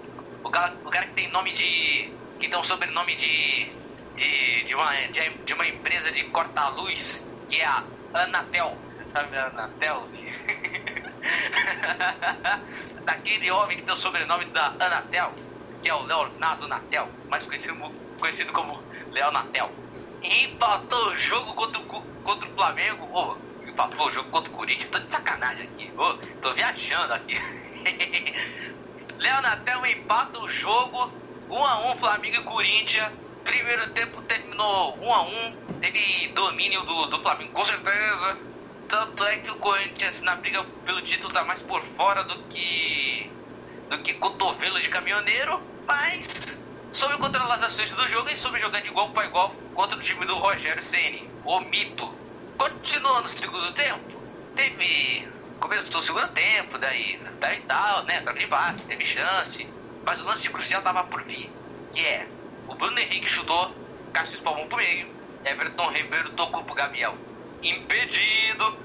[0.44, 2.12] o cara, o cara que tem nome de.
[2.38, 3.72] que tem um sobrenome de.
[4.16, 8.76] de, de, uma, de, de uma empresa de corta-luz, que é a Anatel.
[9.12, 10.08] Sabe a Anatel?
[13.04, 15.34] Daquele homem que tem o sobrenome da Anatel,
[15.82, 17.74] que é o Leonardo Natel, mais conhecido,
[18.18, 19.85] conhecido como Leonatel
[20.22, 23.08] empatou o jogo contra o, contra o Flamengo.
[23.12, 24.90] Oh, empatou o jogo contra o Corinthians.
[24.90, 25.92] Tô de sacanagem aqui.
[25.96, 27.36] Oh, tô viajando aqui.
[29.18, 31.12] Léo Natel empata o jogo.
[31.48, 33.12] 1 a 1 Flamengo e Corinthians.
[33.44, 38.38] Primeiro tempo terminou 1 a 1 Teve domínio do, do Flamengo, com certeza.
[38.88, 43.30] Tanto é que o Corinthians na briga pelo título tá mais por fora do que.
[43.90, 45.60] do que cotovelo de caminhoneiro.
[45.86, 46.55] Mas
[46.96, 50.02] soube controlar as ações do jogo e soube jogar de igual para igual contra o
[50.02, 52.10] time do Rogério Ceni, o mito.
[52.56, 54.22] Continuando no segundo tempo,
[54.54, 55.28] teve
[55.60, 58.20] começou o segundo tempo, daí, daí tal, né?
[58.22, 59.66] Troca de base, teve chance.
[60.04, 61.50] Mas o lance crucial tava por vir.
[61.92, 62.26] Que é,
[62.66, 63.74] o Bruno Henrique chutou,
[64.12, 65.08] Cássio espalmou pro meio,
[65.44, 67.14] Everton Ribeiro tocou pro Gabriel.
[67.62, 68.78] Impedido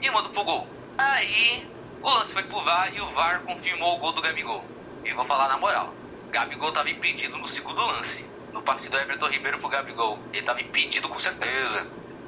[0.00, 0.68] e mandou pro gol.
[0.98, 1.66] Aí
[2.00, 4.64] o lance foi pro VAR e o VAR confirmou o gol do Gabigol.
[5.04, 5.92] E vou falar na moral.
[6.30, 8.28] Gabigol tava impedido no segundo lance.
[8.52, 10.18] No passe do Everton Ribeiro pro Gabigol.
[10.32, 11.86] Ele tava impedido com certeza.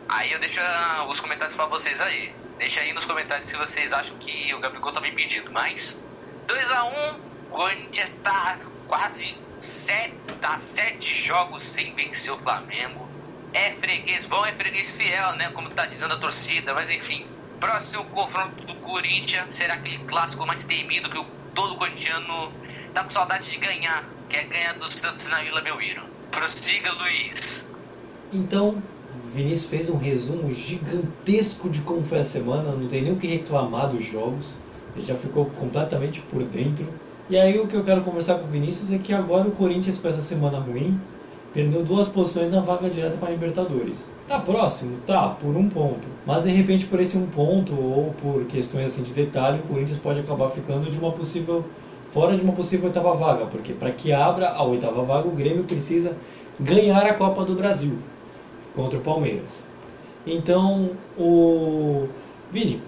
[0.08, 2.34] Aí eu deixo ah, os comentários para vocês aí.
[2.58, 5.50] Deixa aí nos comentários se vocês acham que o Gabigol tava impedido.
[5.52, 5.98] Mas
[6.46, 7.16] 2x1,
[7.50, 13.08] o Corinthians tá quase sete, tá sete jogos sem vencer o Flamengo.
[13.52, 15.50] É freguês bom, é freguês fiel, né?
[15.50, 17.26] Como tá dizendo a torcida, mas enfim.
[17.60, 22.52] Próximo confronto do Corinthians será aquele clássico mais temido que todo corintiano
[22.94, 26.02] tá com saudade de ganhar, que é ganhar do Santos na Vila Belmiro.
[26.30, 27.64] Prossiga, Luiz.
[28.32, 28.82] Então,
[29.34, 33.26] Vinícius fez um resumo gigantesco de como foi a semana, não tem nem o que
[33.26, 34.54] reclamar dos jogos,
[34.94, 36.86] ele já ficou completamente por dentro.
[37.30, 39.98] E aí o que eu quero conversar com o Vinícius é que agora o Corinthians
[39.98, 40.98] com essa semana ruim
[41.52, 44.06] perdeu duas posições na vaga direta para a Libertadores.
[44.26, 44.98] Tá próximo?
[45.06, 46.06] Tá, por um ponto.
[46.26, 49.98] Mas de repente por esse um ponto ou por questões assim de detalhe, o Corinthians
[49.98, 51.64] pode acabar ficando de uma possível
[52.10, 55.64] fora de uma possível oitava vaga, porque para que abra a oitava vaga, o Grêmio
[55.64, 56.16] precisa
[56.58, 57.98] ganhar a Copa do Brasil
[58.74, 59.66] contra o Palmeiras.
[60.26, 62.08] Então, o
[62.50, 62.82] Vini,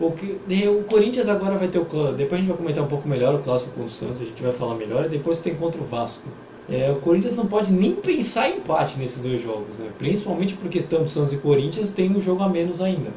[0.00, 0.38] o, que,
[0.68, 3.38] o Corinthians agora vai ter o depois a gente vai comentar um pouco melhor o
[3.38, 6.28] clássico contra o Santos, a gente vai falar melhor e depois tem contra o Vasco.
[6.70, 9.88] É, o Corinthians não pode nem pensar em empate nesses dois jogos, né?
[9.98, 13.10] principalmente porque tanto Santos e Corinthians tem um jogo a menos ainda.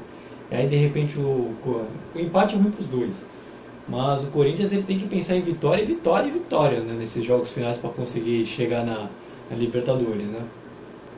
[0.51, 3.25] E aí de repente o, o empate é ruim para os dois.
[3.87, 7.51] Mas o Corinthians ele tem que pensar em vitória, vitória e vitória né, nesses jogos
[7.51, 9.07] finais para conseguir chegar na,
[9.49, 10.41] na, Libertadores, né?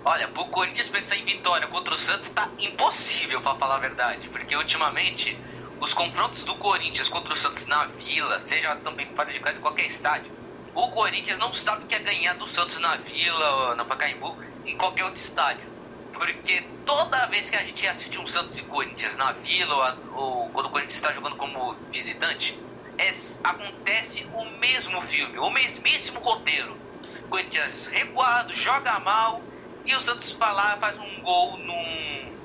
[0.03, 4.27] Olha, pro Corinthians pensar em vitória contra o Santos tá impossível, para falar a verdade,
[4.31, 5.37] porque ultimamente
[5.79, 9.87] os confrontos do Corinthians contra o Santos na Vila, seja também fora de casa qualquer
[9.87, 10.31] estádio,
[10.73, 15.05] o Corinthians não sabe que é ganhar do Santos na Vila, na Pacaembu, em qualquer
[15.05, 15.76] outro estádio.
[16.17, 20.51] Porque toda vez que a gente assiste um Santos e Corinthians na Vila, ou, ou
[20.51, 22.59] quando o Corinthians está jogando como visitante,
[22.97, 26.73] é, acontece o mesmo filme, o mesmíssimo roteiro.
[27.25, 29.47] O Corinthians recuado, joga mal,
[29.85, 32.37] e o Santos vai lá faz um gol num,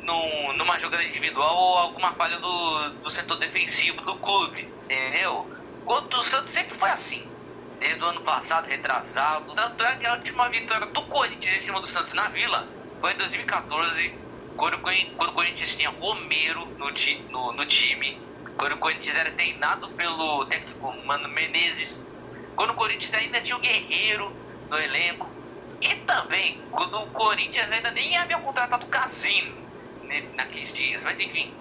[0.00, 5.48] num, numa jogada individual ou alguma falha do, do setor defensivo do clube, entendeu?
[5.86, 7.32] O Santos sempre foi assim.
[7.78, 9.54] Desde o ano passado, retrasado.
[9.54, 13.12] Tanto é que a última vitória do Corinthians em cima do Santos na Vila foi
[13.12, 14.14] em 2014,
[14.56, 18.20] quando, quando o Corinthians tinha Romero no, ti, no, no time,
[18.56, 22.10] quando o Corinthians era treinado pelo técnico Mano Menezes,
[22.54, 24.36] quando o Corinthians ainda tinha o Guerreiro
[24.70, 25.34] no elenco,
[25.80, 29.56] e também quando o Corinthians ainda nem havia contratado o Casino
[30.36, 31.58] naqueles dias, mas enfim.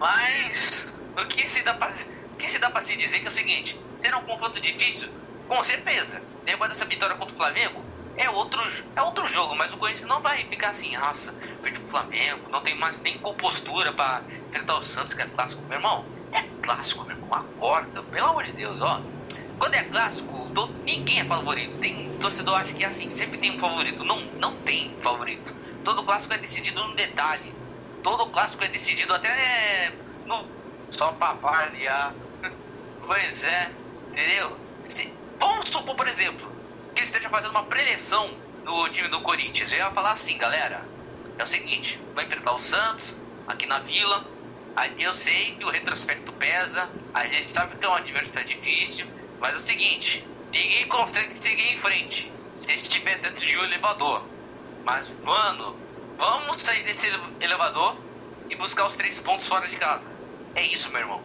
[0.00, 1.94] Mas o que se dá para
[2.38, 5.08] que se dá para se dizer que é o seguinte, será um confronto difícil?
[5.46, 6.26] Com certeza.
[6.44, 8.60] Depois dessa vitória contra o Flamengo, é outro,
[8.94, 12.60] é outro jogo, mas o Corinthians não vai ficar assim, nossa, perde o Flamengo, não
[12.62, 15.62] tem mais nem compostura para enfrentar o Santos, que é clássico.
[15.68, 19.02] Meu irmão, é clássico, meu irmão, acorda, pelo amor de Deus, ó.
[19.58, 21.78] Quando é clássico, todo, ninguém é favorito.
[21.78, 24.02] Tem torcedor acha que é assim, sempre tem um favorito.
[24.02, 25.54] Não, não tem favorito.
[25.84, 27.54] Todo clássico é decidido no detalhe.
[28.02, 29.92] Todo clássico é decidido até
[30.26, 30.44] no.
[30.90, 32.12] Só pra variar.
[33.06, 33.72] pois é,
[34.10, 34.58] entendeu?
[34.88, 36.51] Se, vamos supor, por exemplo,
[36.94, 38.30] que ele esteja fazendo uma preleção
[38.64, 39.70] no time do Corinthians.
[39.72, 40.84] Eu ia falar assim, galera,
[41.38, 43.04] é o seguinte, vai enfrentar o Santos
[43.46, 44.24] aqui na Vila.
[44.98, 49.06] Eu sei que o retrospecto pesa, a gente sabe que é um adversário difícil,
[49.38, 54.26] mas é o seguinte, ninguém consegue seguir em frente se estiver dentro de um elevador.
[54.84, 55.76] Mas, mano,
[56.16, 57.06] vamos sair desse
[57.40, 57.96] elevador
[58.48, 60.04] e buscar os três pontos fora de casa.
[60.54, 61.22] É isso, meu irmão.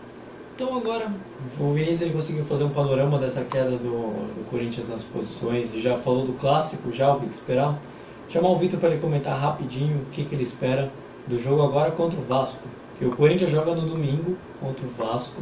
[0.57, 1.13] Então agora,
[1.59, 5.79] o Vinícius ele conseguiu fazer um panorama dessa queda do, do Corinthians nas posições e
[5.79, 7.79] já falou do clássico, já o que esperar.
[8.27, 10.91] Chamar o Vitor para ele comentar rapidinho o que, que ele espera
[11.27, 12.63] do jogo agora contra o Vasco.
[12.97, 15.39] Que o Corinthians joga no domingo contra o Vasco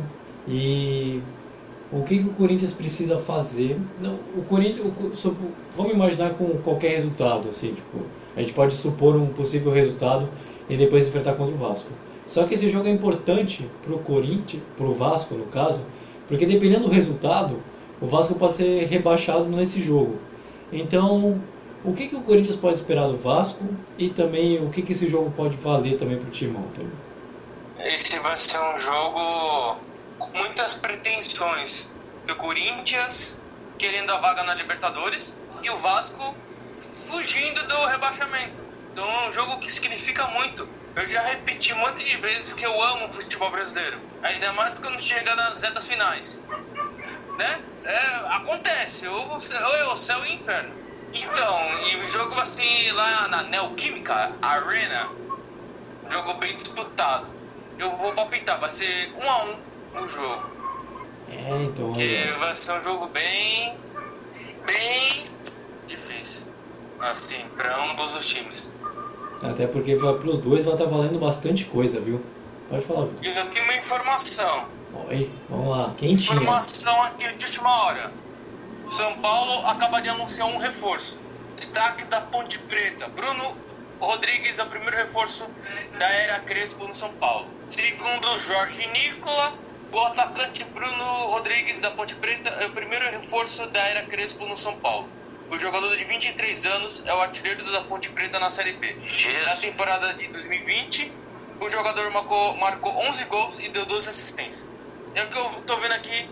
[0.50, 1.22] e
[1.94, 3.80] o que, que o Corinthians precisa fazer?
[4.02, 5.36] Não, o Corinthians, o,
[5.78, 8.00] vamos imaginar com qualquer resultado, assim, tipo,
[8.36, 10.28] a gente pode supor um possível resultado
[10.70, 11.90] e depois enfrentar contra o Vasco.
[12.28, 15.86] Só que esse jogo é importante para o Corinthians, para o Vasco no caso,
[16.28, 17.62] porque dependendo do resultado,
[18.02, 20.20] o Vasco pode ser rebaixado nesse jogo.
[20.72, 21.42] Então,
[21.84, 23.64] o que, que o Corinthians pode esperar do Vasco
[23.98, 26.64] e também o que, que esse jogo pode valer também para o Timão?
[26.74, 26.92] Também?
[27.80, 29.78] Esse vai ser um jogo
[30.18, 31.90] com muitas pretensões
[32.26, 33.40] do Corinthians
[33.78, 36.34] querendo a vaga na Libertadores e o Vasco
[37.08, 38.60] fugindo do rebaixamento.
[38.92, 42.66] Então é um jogo que significa muito eu já repeti um monte de vezes que
[42.66, 44.00] eu amo o futebol brasileiro.
[44.24, 46.40] Ainda mais quando chega nas retas finais.
[47.38, 47.62] Né?
[47.84, 47.98] É,
[48.30, 50.74] acontece, ou, ou é o céu e o inferno.
[51.14, 55.10] Então, e jogo assim lá na Neoquímica Arena,
[56.10, 57.28] jogo bem disputado.
[57.78, 59.58] Eu vou palpitar, vai ser um a um
[60.02, 60.50] o jogo.
[61.30, 61.94] É, então.
[61.94, 63.78] Que vai ser um jogo bem.
[64.66, 65.26] bem
[65.88, 66.42] difícil.
[67.00, 68.65] Assim, para um dos times.
[69.42, 72.22] Até porque para os dois vai estar tá valendo bastante coisa, viu?
[72.70, 73.26] Pode falar, Vitor.
[73.26, 74.66] E aqui uma informação.
[75.10, 76.36] Oi, vamos lá, quentinha.
[76.36, 78.12] Informação aqui de última hora.
[78.96, 81.18] São Paulo acaba de anunciar um reforço.
[81.56, 83.08] Destaque da Ponte Preta.
[83.10, 83.56] Bruno
[84.00, 85.46] Rodrigues é o primeiro reforço
[86.00, 87.48] da era Crespo no São Paulo.
[87.70, 89.54] Segundo Jorge Nicola,
[89.92, 94.58] o atacante Bruno Rodrigues da Ponte Preta é o primeiro reforço da era Crespo no
[94.58, 95.08] São Paulo.
[95.52, 98.96] O jogador de 23 anos é o artilheiro da Ponte Preta na Série B.
[99.46, 101.12] Na temporada de 2020,
[101.62, 104.66] o jogador marcou, marcou 11 gols e deu 12 assistências.
[105.14, 106.28] É o que eu tô vendo aqui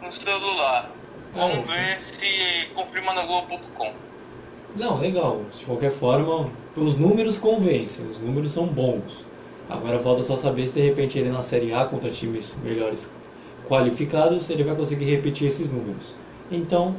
[0.00, 0.90] no celular.
[1.34, 3.92] Vamos ver se confirma na Globo.com.
[4.76, 5.42] Não, legal.
[5.56, 9.26] De qualquer forma, os números convencem, os números são bons.
[9.68, 13.10] Agora falta só saber se de repente ele na Série A contra times melhores
[13.68, 16.16] qualificados, ele vai conseguir repetir esses números.
[16.50, 16.96] Então,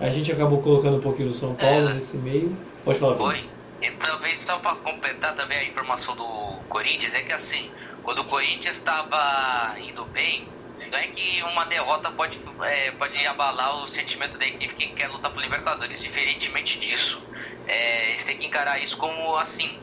[0.00, 2.56] a gente acabou colocando um pouquinho do São Paulo é, nesse meio.
[2.84, 3.16] Pode falar.
[3.16, 3.44] Foi.
[3.80, 6.24] E talvez só para completar também a informação do
[6.68, 7.70] Corinthians, é que assim,
[8.02, 10.46] quando o Corinthians estava indo bem,
[10.90, 15.08] não é que uma derrota pode, é, pode abalar o sentimento da equipe que quer
[15.08, 16.00] lutar por Libertadores.
[16.00, 17.20] Diferentemente disso,
[17.66, 19.78] é, eles têm que encarar isso como assim: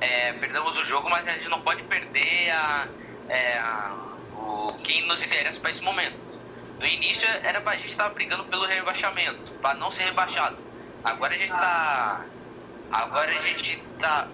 [0.00, 2.88] é, perdemos o jogo, mas a gente não pode perder a,
[3.28, 3.96] é, a,
[4.36, 6.14] o que nos interessa para esse momento.
[6.78, 10.56] No início era pra gente estar brigando pelo rebaixamento, para não ser rebaixado.
[11.04, 12.24] Agora a gente tá.
[12.90, 14.28] Agora a gente tá.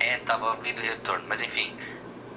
[0.00, 1.76] É, tava vindo retorno, mas enfim.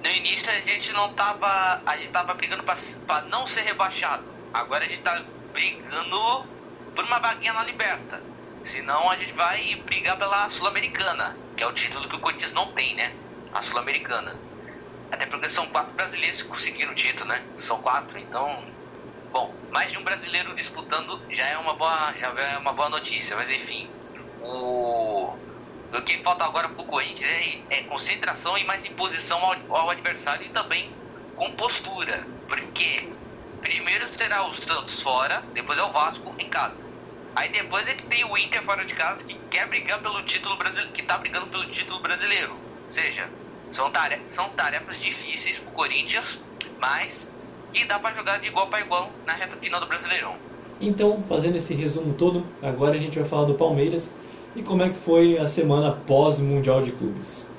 [0.03, 1.81] No início a gente não tava.
[1.85, 4.23] A gente tava brigando para não ser rebaixado.
[4.53, 6.45] Agora a gente tá brigando
[6.93, 8.21] por uma vaguinha na liberta.
[8.71, 12.71] Senão a gente vai brigar pela Sul-Americana, que é o título que o Corinthians não
[12.73, 13.13] tem, né?
[13.53, 14.35] A Sul-Americana.
[15.11, 17.43] Até porque são quatro brasileiros que conseguiram o título, né?
[17.59, 18.74] São quatro, então.
[19.35, 23.35] Bom, mais de um brasileiro disputando já é uma boa, já é uma boa notícia,
[23.35, 23.93] mas enfim.
[24.39, 25.37] O,
[25.91, 30.47] o que falta agora pro Corinthians é, é concentração e mais imposição ao, ao adversário
[30.47, 30.89] e também
[31.35, 32.31] compostura.
[32.47, 33.13] Porque
[33.59, 36.79] primeiro será o Santos fora, depois é o Vasco em casa.
[37.35, 40.55] Aí depois é que tem o Inter fora de casa que quer brigar pelo título
[40.57, 42.53] brasileiro, que tá brigando pelo título brasileiro.
[42.53, 43.29] Ou seja,
[43.69, 46.41] são, tarefas, são tarefas difíceis pro Corinthians,
[46.79, 47.34] mas
[47.75, 50.35] que dá para jogar de igual para igual na reta final do Brasileirão.
[50.79, 54.13] Então, fazendo esse resumo todo, agora a gente vai falar do Palmeiras
[54.55, 57.49] e como é que foi a semana pós Mundial de Clubes.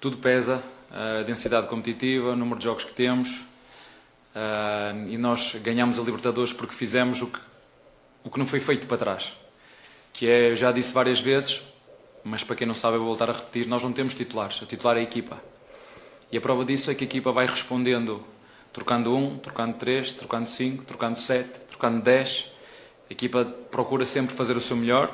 [0.00, 3.42] Tudo pesa, a densidade competitiva, o número de jogos que temos,
[4.30, 7.40] Uh, e nós ganhamos a Libertadores porque fizemos o que,
[8.22, 9.32] o que não foi feito para trás.
[10.12, 11.62] Que é, eu já disse várias vezes,
[12.24, 14.66] mas para quem não sabe eu vou voltar a repetir, nós não temos titulares, a
[14.66, 15.42] titular é a equipa.
[16.30, 18.22] E a prova disso é que a equipa vai respondendo,
[18.72, 22.46] trocando um, trocando três, trocando cinco, trocando sete, trocando dez.
[23.08, 25.08] A equipa procura sempre fazer o seu melhor.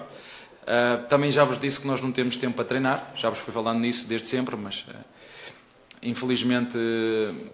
[0.62, 3.52] Uh, também já vos disse que nós não temos tempo para treinar, já vos fui
[3.52, 4.84] falando nisso desde sempre, mas...
[4.88, 5.16] Uh,
[6.02, 6.78] infelizmente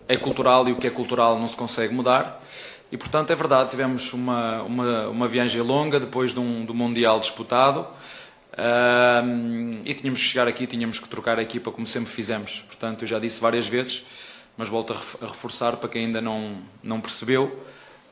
[0.08, 2.42] é cultural e o que é cultural não se consegue mudar.
[2.90, 7.18] E portanto é verdade, tivemos uma, uma, uma viagem longa depois de um, do Mundial
[7.18, 7.86] disputado
[9.84, 12.62] e tínhamos que chegar aqui, tínhamos que trocar a equipa como sempre fizemos.
[12.66, 14.04] Portanto, eu já disse várias vezes,
[14.56, 17.44] mas volto a reforçar para quem ainda não, não percebeu,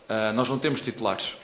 [0.09, 1.37] uh, nós não temos titulares.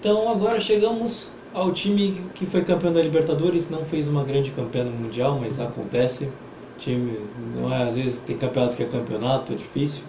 [0.00, 4.84] Então agora chegamos ao time que foi campeão da Libertadores, não fez uma grande campanha
[4.84, 6.30] no Mundial, mas acontece
[6.78, 7.18] time
[7.54, 10.02] não é às vezes tem campeonato que é campeonato, é difícil.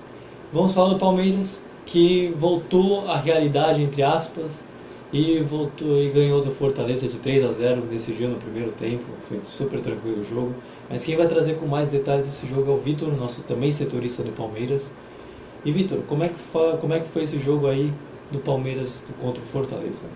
[0.53, 4.63] Vamos falar do Palmeiras que voltou à realidade entre aspas
[5.11, 9.05] e voltou e ganhou do Fortaleza de 3 a 0 nesse dia no primeiro tempo,
[9.27, 10.53] foi super tranquilo o jogo.
[10.89, 14.21] Mas quem vai trazer com mais detalhes esse jogo é o Vitor, nosso também setorista
[14.21, 14.91] do Palmeiras.
[15.65, 16.35] E Vitor, como é que
[16.79, 17.91] como é que foi esse jogo aí
[18.31, 20.07] do Palmeiras contra o Fortaleza?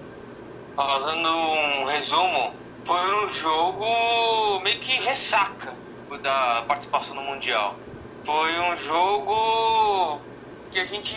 [0.75, 2.53] Fazendo um resumo,
[2.85, 5.73] foi um jogo meio que ressaca
[6.21, 7.75] da participação no Mundial.
[8.23, 10.21] Foi um jogo
[10.71, 11.15] que a gente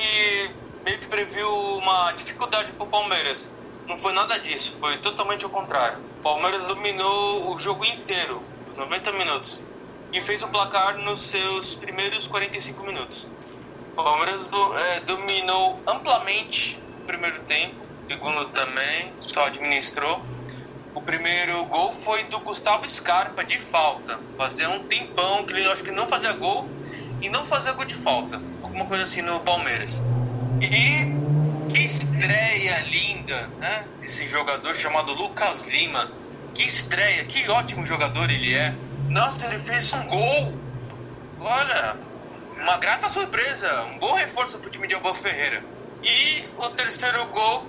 [0.85, 1.49] meio que previu
[1.79, 3.49] uma dificuldade para o Palmeiras.
[3.87, 5.99] Não foi nada disso, foi totalmente o contrário.
[6.19, 9.61] O Palmeiras dominou o jogo inteiro, os 90 minutos,
[10.13, 13.27] e fez o placar nos seus primeiros 45 minutos.
[13.97, 17.75] O Palmeiras do, é, dominou amplamente o primeiro tempo,
[18.09, 20.21] segundo também, só administrou.
[20.93, 24.19] O primeiro gol foi do Gustavo Scarpa de falta.
[24.37, 26.67] Fazia um tempão que ele acho que não fazia gol
[27.21, 28.41] e não fazia gol de falta.
[28.63, 29.93] Alguma coisa assim no Palmeiras.
[30.61, 31.15] E
[32.17, 33.85] estreia linda, né?
[34.03, 36.11] Esse jogador chamado Lucas Lima.
[36.55, 38.75] Que estreia, que ótimo jogador ele é.
[39.11, 40.55] Nossa, ele fez um gol.
[41.39, 41.95] Olha,
[42.57, 45.63] uma grata surpresa, um bom reforço para o time de Abel Ferreira.
[46.03, 47.67] E o terceiro gol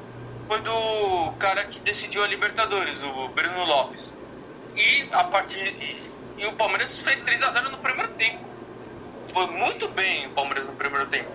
[0.48, 4.10] foi do cara que decidiu a Libertadores, o Bruno Lopes.
[4.74, 6.02] E a partir e,
[6.38, 8.46] e o Palmeiras fez 3 a 0 no primeiro tempo.
[9.34, 11.30] Foi muito bem o Palmeiras no primeiro tempo.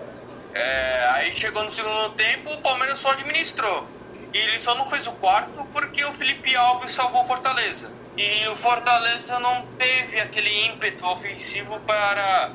[0.53, 3.87] É, aí chegou no segundo tempo, o Palmeiras só administrou.
[4.33, 7.91] E ele só não fez o quarto porque o Felipe Alves salvou o Fortaleza.
[8.17, 12.51] E o Fortaleza não teve aquele ímpeto ofensivo para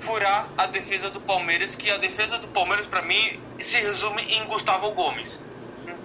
[0.00, 4.44] furar a defesa do Palmeiras, que a defesa do Palmeiras, para mim, se resume em
[4.46, 5.40] Gustavo Gomes.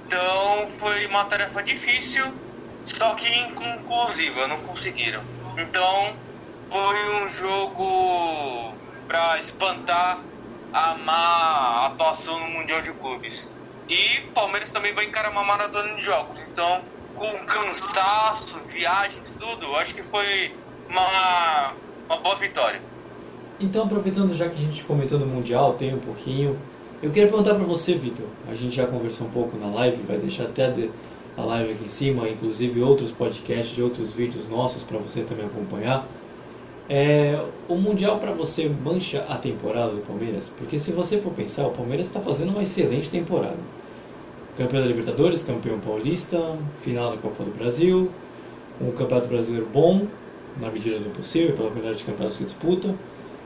[0.08, 2.32] Então foi uma tarefa difícil,
[2.86, 5.24] só que inconclusiva, não conseguiram.
[5.58, 6.16] Então
[6.70, 8.74] foi um jogo
[9.08, 10.20] para espantar
[10.74, 13.42] a má atuação no Mundial de Clubes.
[13.90, 16.40] E Palmeiras também vai encarar uma maratona de jogos.
[16.52, 16.82] Então,
[17.16, 20.54] com cansaço, viagens, tudo, acho que foi
[20.90, 21.74] uma,
[22.08, 22.82] uma boa vitória.
[23.60, 26.58] Então, aproveitando já que a gente comentou no Mundial, tem um pouquinho,
[27.04, 28.28] eu queria perguntar para você, Vitor.
[28.48, 30.74] A gente já conversou um pouco na live, vai deixar até
[31.38, 36.06] a live aqui em cima, inclusive outros podcasts outros vídeos nossos para você também acompanhar.
[36.94, 40.52] É, o Mundial para você mancha a temporada do Palmeiras?
[40.58, 43.56] Porque se você for pensar, o Palmeiras está fazendo uma excelente temporada.
[44.58, 48.12] Campeão da Libertadores, campeão paulista, final da Copa do Brasil,
[48.82, 50.06] um campeonato brasileiro bom,
[50.60, 52.94] na medida do possível, pela quantidade de campeonatos que disputa.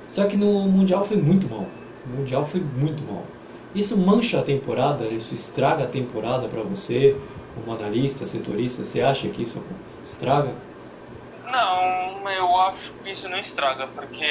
[0.09, 1.67] Só que no Mundial foi muito mal.
[2.07, 3.21] O Mundial foi muito mal.
[3.75, 7.15] Isso mancha a temporada, isso estraga a temporada para você,
[7.53, 8.83] como analista, setorista.
[8.83, 9.61] Você acha que isso
[10.03, 10.49] estraga?
[11.55, 14.25] Não, eu acho que isso não estraga, porque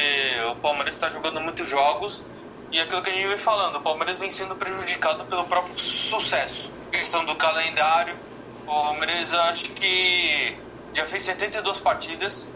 [0.50, 2.28] o Palmeiras está jogando muitos jogos
[2.70, 6.70] e aquilo que a gente vem falando, o Palmeiras vem sendo prejudicado pelo próprio sucesso.
[6.90, 8.20] questão do calendário,
[8.66, 10.60] o Palmeiras acho que
[10.94, 12.52] já fez 72 partidas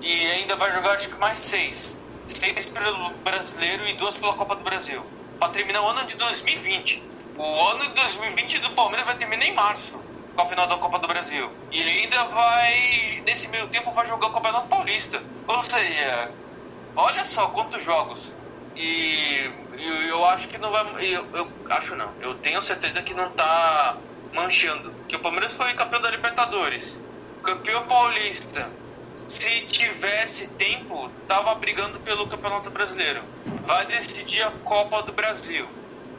[0.00, 4.56] e ainda vai jogar acho que mais 6 seis pelo brasileiro e duas pela Copa
[4.56, 5.04] do Brasil.
[5.38, 7.10] Para terminar o ano de 2020.
[7.36, 10.01] O ano de 2020 do Palmeiras vai terminar em março,
[10.34, 11.50] com a final da Copa do Brasil.
[11.70, 15.22] E ainda vai, nesse meio tempo, vai jogar o Campeonato Paulista.
[15.46, 16.30] Ou seja,
[16.96, 18.30] olha só quantos jogos.
[18.74, 20.84] E eu, eu acho que não vai.
[21.04, 22.10] Eu, eu, acho não.
[22.20, 23.96] Eu tenho certeza que não tá
[24.32, 24.92] manchando.
[25.08, 26.98] Que o Palmeiras foi campeão da Libertadores,
[27.42, 28.70] campeão paulista,
[29.28, 33.22] se tivesse tempo, tava brigando pelo Campeonato Brasileiro.
[33.66, 35.66] Vai decidir a Copa do Brasil,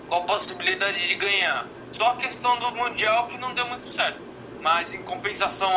[0.08, 1.66] com a possibilidade de ganhar.
[1.94, 4.20] Só a questão do Mundial que não deu muito certo.
[4.62, 5.70] Mas em compensação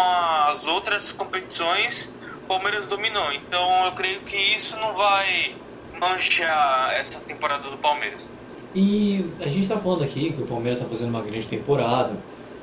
[0.49, 2.11] às outras competições,
[2.45, 3.33] o Palmeiras dominou.
[3.33, 5.55] Então eu creio que isso não vai
[5.99, 8.21] manchar essa temporada do Palmeiras.
[8.75, 12.17] E a gente está falando aqui que o Palmeiras está fazendo uma grande temporada.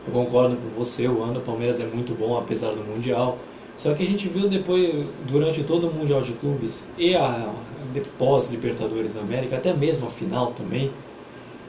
[0.05, 3.37] Eu concordo com você, o ano do Palmeiras é muito bom apesar do Mundial.
[3.77, 7.51] Só que a gente viu depois, durante todo o Mundial de Clubes e a
[8.17, 10.91] pós-Libertadores da América, até mesmo a final também,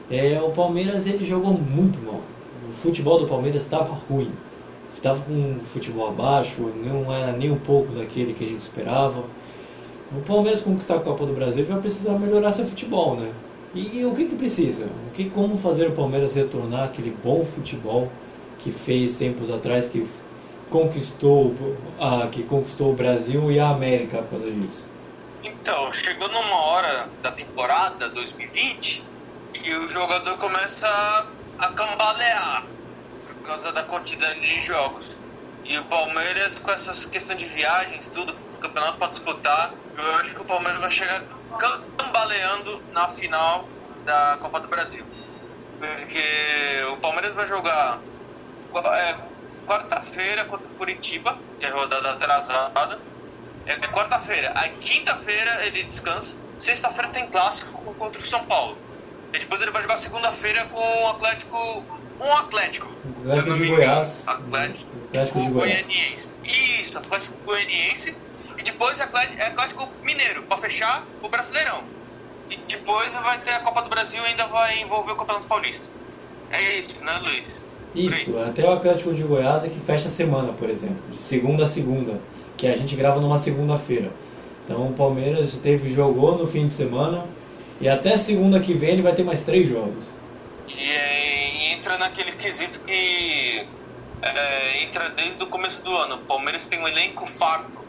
[0.09, 2.21] é, o Palmeiras ele jogou muito mal.
[2.69, 4.31] O futebol do Palmeiras estava ruim.
[4.93, 9.23] Estava com um futebol abaixo, não era nem um pouco daquele que a gente esperava.
[10.11, 13.31] O Palmeiras conquistar a Copa do Brasil vai precisar melhorar seu futebol, né?
[13.73, 14.85] E, e o que, que precisa?
[14.85, 18.09] O que, como fazer o Palmeiras retornar aquele bom futebol
[18.59, 20.07] que fez tempos atrás, que
[20.69, 21.53] conquistou,
[21.99, 24.87] ah, que conquistou o Brasil e a América por causa disso?
[25.43, 29.03] Então, chegou numa hora da temporada 2020
[29.65, 30.87] que o jogador começa
[31.57, 32.63] a cambalear
[33.25, 35.09] por causa da quantidade de jogos.
[35.63, 40.41] E o Palmeiras, com essas questões de viagens, tudo, campeonato para disputar, eu acho que
[40.41, 41.23] o Palmeiras vai chegar
[41.97, 43.67] cambaleando na final
[44.05, 45.03] da Copa do Brasil.
[45.79, 47.97] Porque o Palmeiras vai jogar
[48.93, 49.15] é,
[49.65, 52.99] quarta-feira contra o Curitiba, que é rodada atrasada.
[53.65, 54.51] É quarta-feira.
[54.53, 56.37] Aí quinta-feira ele descansa.
[56.59, 58.84] Sexta-feira tem clássico contra o São Paulo.
[59.33, 61.83] E depois ele vai jogar segunda-feira com o Atlético.
[62.19, 62.87] Um Atlético.
[63.21, 64.27] Atlético de Goiás.
[64.27, 66.31] Atlético, Atlético de Goianiense.
[66.43, 68.15] Isso, Atlético Goianiense.
[68.57, 71.81] E depois é Atlético Mineiro, para fechar o Brasileirão.
[72.49, 75.85] E depois vai ter a Copa do Brasil e ainda vai envolver o Campeonato Paulista.
[76.51, 77.43] É isso, né, Luiz?
[77.95, 81.65] Isso, até o Atlético de Goiás é que fecha a semana, por exemplo, de segunda
[81.65, 82.19] a segunda,
[82.57, 84.11] que a gente grava numa segunda-feira.
[84.63, 87.25] Então o Palmeiras teve jogou no fim de semana
[87.79, 90.11] e até segunda que vem ele vai ter mais três jogos.
[90.67, 93.65] E, e entra naquele quesito que
[94.21, 96.15] é, entra desde o começo do ano.
[96.15, 97.79] O Palmeiras tem um elenco farto,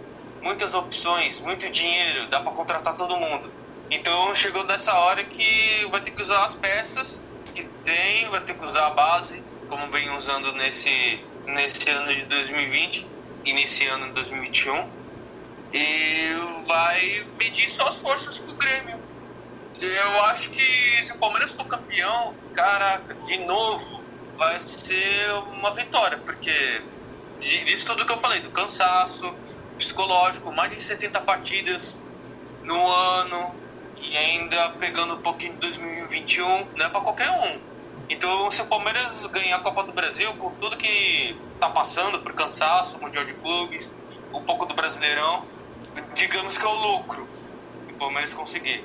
[0.43, 3.51] muitas opções, muito dinheiro, dá para contratar todo mundo.
[3.91, 7.17] Então chegou dessa hora que vai ter que usar as peças
[7.55, 12.25] que tem, vai ter que usar a base, como vem usando nesse, nesse ano de
[12.25, 13.07] 2020
[13.45, 14.89] e nesse ano de 2021.
[15.73, 16.33] E
[16.67, 18.96] vai medir suas forças pro Grêmio.
[19.81, 24.03] Eu acho que se o Palmeiras for campeão, caraca, de novo,
[24.37, 26.81] vai ser uma vitória, porque
[27.41, 29.35] disso tudo que eu falei, do cansaço
[29.77, 32.01] psicológico, mais de 70 partidas
[32.63, 33.55] no ano,
[34.01, 37.61] e ainda pegando um pouquinho de 2021, não é para qualquer um.
[38.09, 42.33] Então, se o Palmeiras ganhar a Copa do Brasil, por tudo que tá passando, por
[42.33, 43.93] cansaço, Mundial de Clubes,
[44.33, 45.45] um pouco do Brasileirão,
[46.15, 47.29] digamos que é o lucro.
[47.89, 48.85] E o Palmeiras conseguir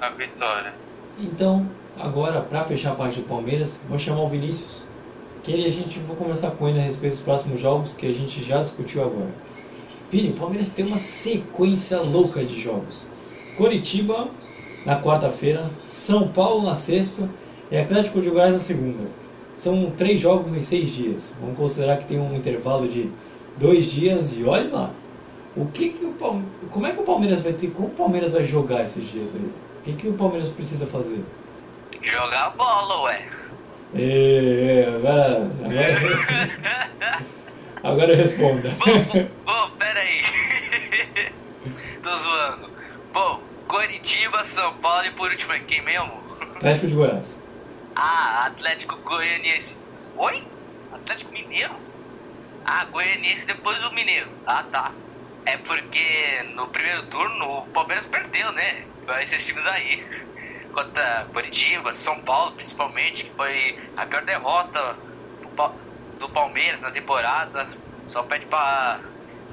[0.00, 0.72] a vitória.
[1.18, 4.82] Então, agora, para fechar a parte do Palmeiras, vou chamar o Vinícius,
[5.42, 8.12] que ele, a gente vou conversar com ele a respeito dos próximos jogos que a
[8.12, 9.30] gente já discutiu agora.
[10.10, 13.04] Vini, o Palmeiras tem uma sequência louca de jogos.
[13.56, 14.28] Coritiba
[14.86, 17.28] na quarta-feira, São Paulo na sexta
[17.70, 19.08] e Atlético de Goiás na segunda.
[19.56, 21.34] São três jogos em seis dias.
[21.40, 23.10] Vamos considerar que tem um intervalo de
[23.58, 24.90] dois dias e olhe lá.
[25.54, 26.44] O que que o Palme...
[26.70, 27.70] Como é que o Palmeiras vai ter?
[27.70, 29.50] Como o Palmeiras vai jogar esses dias aí?
[29.80, 31.24] O que, que o Palmeiras precisa fazer?
[32.02, 33.26] Jogar bola, ué.
[33.94, 35.50] É, agora.
[35.64, 37.24] Agora,
[37.82, 38.68] agora responda.
[38.72, 40.22] Bom, bom, pera aí.
[42.02, 42.70] Tô zoando.
[43.14, 46.12] Bom, Coritiba, São Paulo e por último é quem mesmo?
[46.56, 47.38] Atlético de Goiás.
[47.96, 49.74] Ah, Atlético Goianiense.
[50.18, 50.42] Oi?
[50.92, 51.72] Atlético Mineiro?
[52.66, 54.28] Ah, Goianiense depois do Mineiro.
[54.46, 54.92] Ah, tá.
[55.46, 58.89] É porque no primeiro turno o Palmeiras perdeu, né?
[59.06, 60.02] Vai esses times aí.
[60.72, 64.96] Contra Curitiba, São Paulo principalmente, que foi a pior derrota
[66.18, 67.68] do Palmeiras na temporada.
[68.06, 69.00] Só pede pra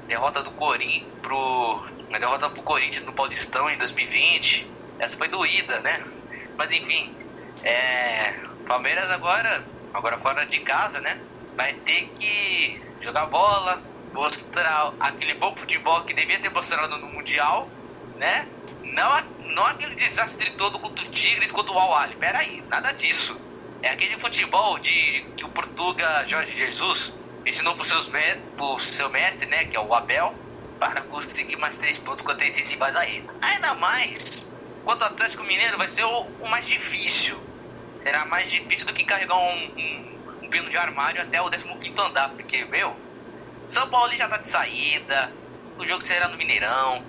[0.06, 1.84] derrota do Corinthians pro.
[2.12, 4.66] A derrota pro Corinthians no Paulistão em 2020.
[4.98, 6.04] Essa foi doída, né?
[6.56, 7.14] Mas enfim,
[7.64, 8.32] é.
[8.66, 11.18] Palmeiras agora, agora fora de casa, né?
[11.56, 13.82] Vai ter que jogar bola,
[14.12, 17.68] mostrar aquele bom futebol que devia ter mostrado no Mundial,
[18.18, 18.46] né?
[18.82, 19.22] Não,
[19.54, 22.16] não aquele desastre todo contra o Tigres, contra o Al-Ali.
[22.16, 23.36] Pera aí, nada disso.
[23.82, 27.12] É aquele futebol de que o Portuga Jorge Jesus
[27.46, 28.10] ensinou pro, seus
[28.56, 29.64] pro seu mestre, né?
[29.64, 30.34] Que é o Abel,
[30.78, 33.24] para conseguir mais três pontos contra esses rivais aí.
[33.40, 34.44] Ainda mais,
[34.84, 37.38] quanto o Atlético Mineiro vai ser o, o, mais difícil.
[38.02, 41.64] Será mais difícil do que carregar um, um, um pino de armário até o 15
[42.00, 42.96] andar, porque, meu,
[43.68, 45.32] são Paulo já tá de saída.
[45.78, 47.04] O jogo será no Mineirão.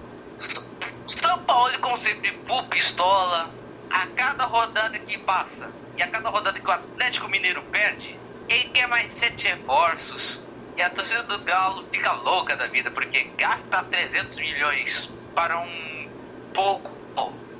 [1.17, 3.49] São Paulo, como sempre, full pistola.
[3.89, 8.65] A cada rodada que passa e a cada rodada que o Atlético Mineiro perde, ele
[8.65, 10.39] quer mais sete reforços.
[10.77, 16.09] E a torcida do Galo fica louca da vida porque gasta 300 milhões para um
[16.53, 16.91] pouco,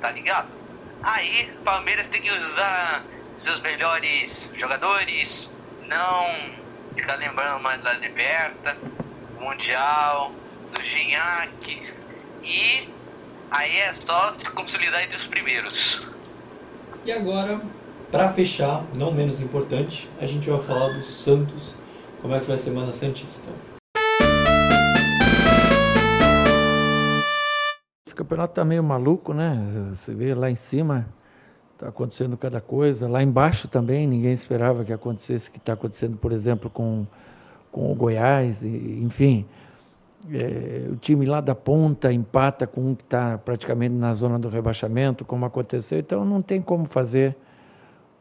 [0.00, 0.48] tá ligado?
[1.02, 3.04] Aí, Palmeiras tem que usar
[3.40, 5.50] seus melhores jogadores,
[5.86, 6.26] não
[6.94, 8.76] ficar lembrando mais da Liberta,
[9.38, 10.32] Mundial,
[10.72, 11.94] do Gignac.
[12.42, 12.88] E
[13.50, 16.02] aí é só se consolidar entre os primeiros.
[17.04, 17.60] E agora,
[18.10, 21.74] para fechar, não menos importante, a gente vai falar do Santos.
[22.22, 23.50] Como é que foi a Semana Santista?
[28.06, 29.58] Esse campeonato tá meio maluco, né?
[29.90, 31.08] Você vê lá em cima,
[31.80, 33.08] Está acontecendo cada coisa.
[33.08, 37.06] Lá embaixo também, ninguém esperava que acontecesse o que está acontecendo, por exemplo, com,
[37.72, 39.46] com o Goiás, e, enfim.
[40.32, 44.48] É, o time lá da ponta empata com um que está praticamente na zona do
[44.48, 45.98] rebaixamento, como aconteceu.
[45.98, 47.36] Então, não tem como fazer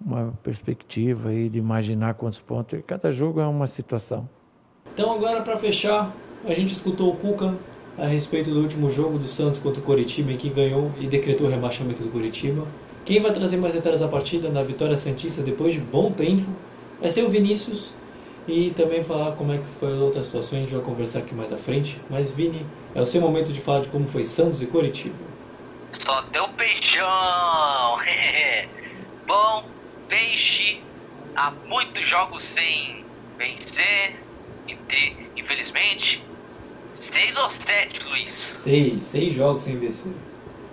[0.03, 2.79] uma perspectiva aí de imaginar quantos pontos.
[2.87, 4.27] Cada jogo é uma situação.
[4.93, 6.13] Então, agora para fechar,
[6.45, 7.53] a gente escutou o Cuca
[7.97, 11.47] a respeito do último jogo do Santos contra o Coritiba, em que ganhou e decretou
[11.47, 12.65] o rebaixamento do Coritiba.
[13.03, 16.49] Quem vai trazer mais detalhes da partida na vitória Santista depois de bom tempo
[17.01, 17.93] vai ser o Vinícius
[18.49, 21.53] e também falar como é que foi outras situações, a gente vai conversar aqui mais
[21.53, 21.97] à frente.
[22.09, 25.15] Mas Vini, é o seu momento de falar de como foi Santos e Coritiba.
[26.03, 27.05] Só deu peixão!
[29.27, 29.63] bom,
[30.07, 30.81] peixe,
[31.35, 33.05] há muitos jogos sem
[33.37, 34.15] vencer,
[35.37, 36.23] infelizmente.
[36.95, 38.33] Seis ou sete, Luiz?
[38.55, 40.11] Seis, seis jogos sem vencer.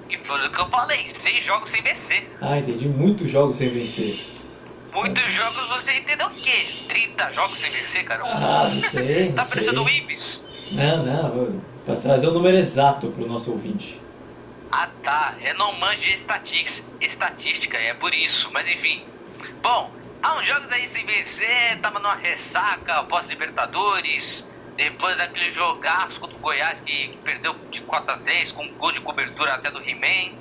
[0.09, 2.25] E foi o que eu falei, seis jogos sem vencer.
[2.41, 2.89] Ah, entendi.
[2.89, 4.46] Muitos jogos sem vencer.
[4.97, 6.75] Muitos jogos você entendeu o quê?
[6.89, 8.23] 30 jogos sem vencer, cara?
[8.25, 9.33] Ah, não sei.
[9.33, 10.43] Tá parecendo o Ibis?
[10.71, 11.61] Não, não.
[11.85, 14.09] Pra trazer o número exato pro nosso ouvinte.
[14.71, 18.51] Ah tá, eu não manjo estatística, estatística, é por isso.
[18.53, 19.07] Mas enfim.
[19.63, 26.37] Bom, há Bom, jogos aí sem vencer, tava numa ressaca pós-Libertadores, depois daquele jogaço contra
[26.37, 29.71] o Goiás que, que perdeu de 4 a 3 com um gol de cobertura até
[29.71, 30.35] do He-Man.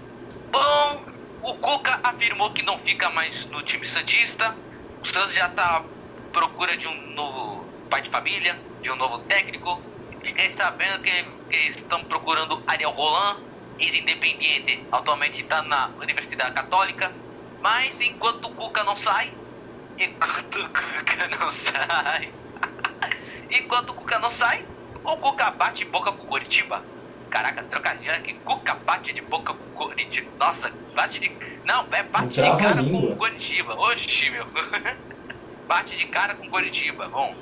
[0.52, 1.06] Bom,
[1.42, 4.58] o Cuca afirmou que não fica mais no time Santista.
[5.04, 5.86] O Santos já tá à
[6.32, 9.82] procura de um novo pai de família, de um novo técnico.
[10.24, 11.12] Fiquei sabendo que,
[11.50, 13.40] que estão procurando Ariel Roland,
[13.80, 17.16] ex-independiente, atualmente está na Universidade Católica.
[17.62, 19.34] Mas enquanto o Cuca não sai,
[19.98, 22.34] enquanto o Cuca não sai,
[23.52, 24.68] enquanto o Cuca não sai,
[25.04, 26.86] o Cuca bate boca com o Curitiba.
[27.36, 28.14] Caraca, trocadilho.
[28.46, 30.32] Cuca bate de boca com o Curitiba.
[30.40, 31.30] Nossa, bate de.
[31.66, 33.76] Não, é bate de cara com o Curitiba.
[33.76, 34.48] Oxi, meu.
[35.68, 37.10] bate de cara com o Curitiba.
[37.10, 37.36] Bom.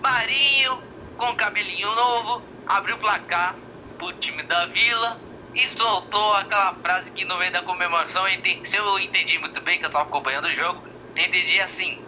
[0.00, 0.80] Marinho,
[1.16, 3.58] com cabelinho novo, abriu o placar
[3.98, 5.20] pro time da Vila
[5.52, 8.22] e soltou aquela frase que no meio da comemoração,
[8.64, 11.98] se eu entendi muito bem, que eu tava acompanhando o jogo, entendi assim: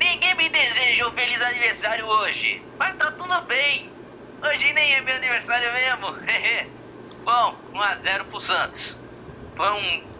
[0.00, 3.93] Ninguém me deseja um feliz aniversário hoje, mas tá tudo bem.
[4.46, 6.06] Hoje nem é meu aniversário mesmo.
[7.24, 8.94] Bom, 1x0 pro Santos.
[9.56, 10.10] Foi um,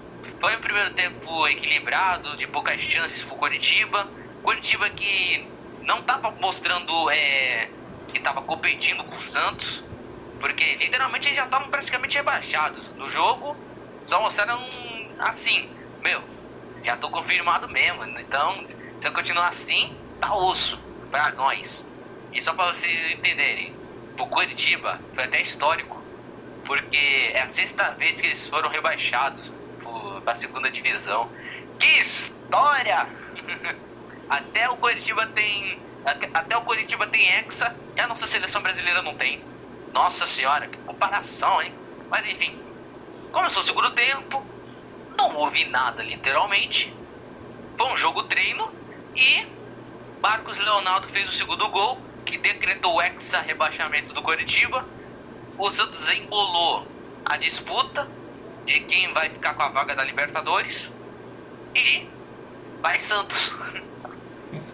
[0.40, 4.10] foi um primeiro tempo equilibrado, de poucas chances pro Curitiba.
[4.42, 7.70] Curitiba que não tava mostrando é,
[8.08, 9.84] que tava competindo com o Santos,
[10.40, 12.94] porque literalmente eles já estavam praticamente rebaixados.
[12.96, 13.62] No jogo,
[14.06, 14.58] só mostraram
[15.18, 15.70] assim,
[16.02, 16.24] meu,
[16.82, 18.04] já tô confirmado mesmo.
[18.20, 18.66] Então,
[19.02, 20.78] se eu continuar assim, tá osso
[21.10, 21.92] pra nós.
[22.32, 23.83] E só pra vocês entenderem,
[24.16, 26.02] pro Curitiba foi até histórico,
[26.64, 29.50] porque é a sexta vez que eles foram rebaixados
[30.24, 31.28] pra segunda divisão.
[31.78, 33.06] Que história!
[34.28, 35.78] até o Curitiba tem.
[36.34, 39.40] Até o Curitiba tem Hexa e a nossa seleção brasileira não tem.
[39.92, 41.72] Nossa senhora, que comparação, hein?
[42.10, 42.58] Mas enfim,
[43.32, 44.44] começou o segundo tempo,
[45.16, 46.92] não houve nada literalmente.
[47.76, 48.70] Foi um jogo treino
[49.16, 49.46] e
[50.20, 54.84] Marcos Leonardo fez o segundo gol, que decretou o hexa rebaixamento do Coritiba.
[55.58, 56.86] O Santos embolou
[57.24, 58.08] a disputa
[58.66, 60.90] de quem vai ficar com a vaga da Libertadores.
[61.74, 62.06] E
[62.82, 63.52] vai Santos.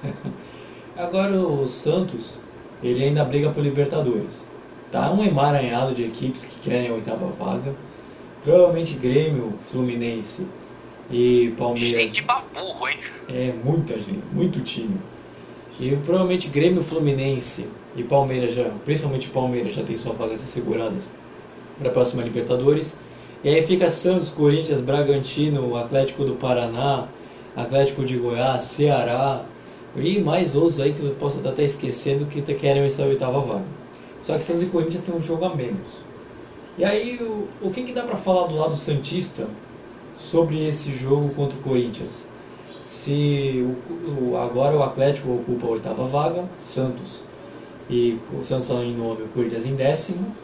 [0.96, 2.36] Agora o Santos,
[2.82, 4.46] ele ainda briga por Libertadores.
[4.90, 7.74] Tá um emaranhado de equipes que querem a oitava vaga.
[8.42, 10.46] Provavelmente Grêmio, Fluminense
[11.11, 12.11] e Palmeiras.
[12.11, 12.98] Gente pra burro, hein?
[13.28, 14.98] É, muita gente, muito time.
[15.79, 17.66] E provavelmente Grêmio, Fluminense
[17.97, 21.09] e Palmeiras já, principalmente Palmeiras, já tem suas vagas asseguradas
[21.79, 22.97] para a próxima Libertadores.
[23.43, 27.07] E aí fica Santos, Corinthians, Bragantino, Atlético do Paraná,
[27.57, 29.45] Atlético de Goiás, Ceará
[29.97, 33.64] e mais outros aí que eu posso estar até esquecendo que querem essa oitava vaga.
[34.23, 36.03] Só que Santos e Corinthians têm um jogo a menos.
[36.79, 39.47] E aí, o, o que, que dá para falar do lado Santista
[40.16, 42.29] sobre esse jogo contra o Corinthians?
[42.91, 47.22] Se o, o, agora o Atlético ocupa a oitava vaga, Santos
[47.88, 50.36] e o Santos está em nome, o Corinthians em décimo.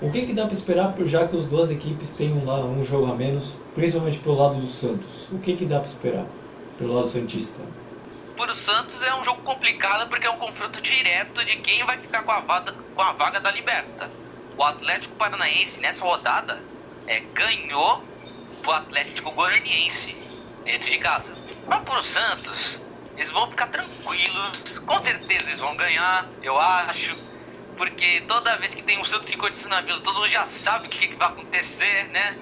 [0.00, 3.12] O que, que dá para esperar, já que as duas equipes têm um, um jogo
[3.12, 5.28] a menos, principalmente pelo lado do Santos?
[5.30, 6.24] O que, que dá para esperar
[6.78, 7.60] pelo lado Santista?
[8.38, 11.98] Para o Santos é um jogo complicado porque é um confronto direto de quem vai
[11.98, 14.08] ficar com a vaga, com a vaga da Liberta.
[14.56, 16.58] O Atlético Paranaense nessa rodada
[17.06, 18.02] é, ganhou
[18.66, 20.16] o Atlético Goianiense
[20.64, 21.41] dentro de casa.
[21.66, 22.80] Mas para o Santos,
[23.16, 24.78] eles vão ficar tranquilos.
[24.78, 27.16] Com certeza eles vão ganhar, eu acho.
[27.76, 30.90] Porque toda vez que tem um Santos 50 na vila, todo mundo já sabe o
[30.90, 32.36] que, que vai acontecer, né?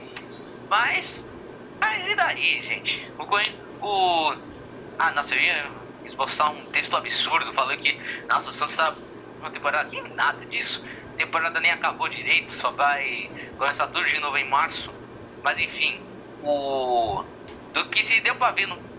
[0.69, 1.27] Mas.
[1.81, 3.11] Mas e daí, gente?
[3.19, 3.25] O,
[3.87, 4.37] o.
[4.99, 5.71] Ah, nossa, eu ia
[6.05, 7.99] esboçar um texto absurdo falando que.
[8.29, 8.97] Nossa, o Santos tá
[9.41, 9.89] uma temporada.
[9.95, 10.83] E nada disso.
[11.15, 14.93] A temporada nem acabou direito, só vai começar tudo de novo em março.
[15.43, 16.01] Mas enfim,
[16.43, 17.25] o.
[17.73, 18.90] Do que se deu pra ver, não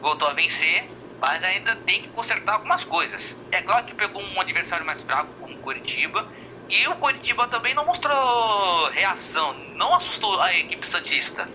[0.00, 0.84] voltou a vencer,
[1.20, 3.36] mas ainda tem que consertar algumas coisas.
[3.52, 6.26] É claro que pegou um adversário mais fraco, como o Curitiba,
[6.68, 11.48] e o Curitiba também não mostrou reação, não assustou a equipe Santista.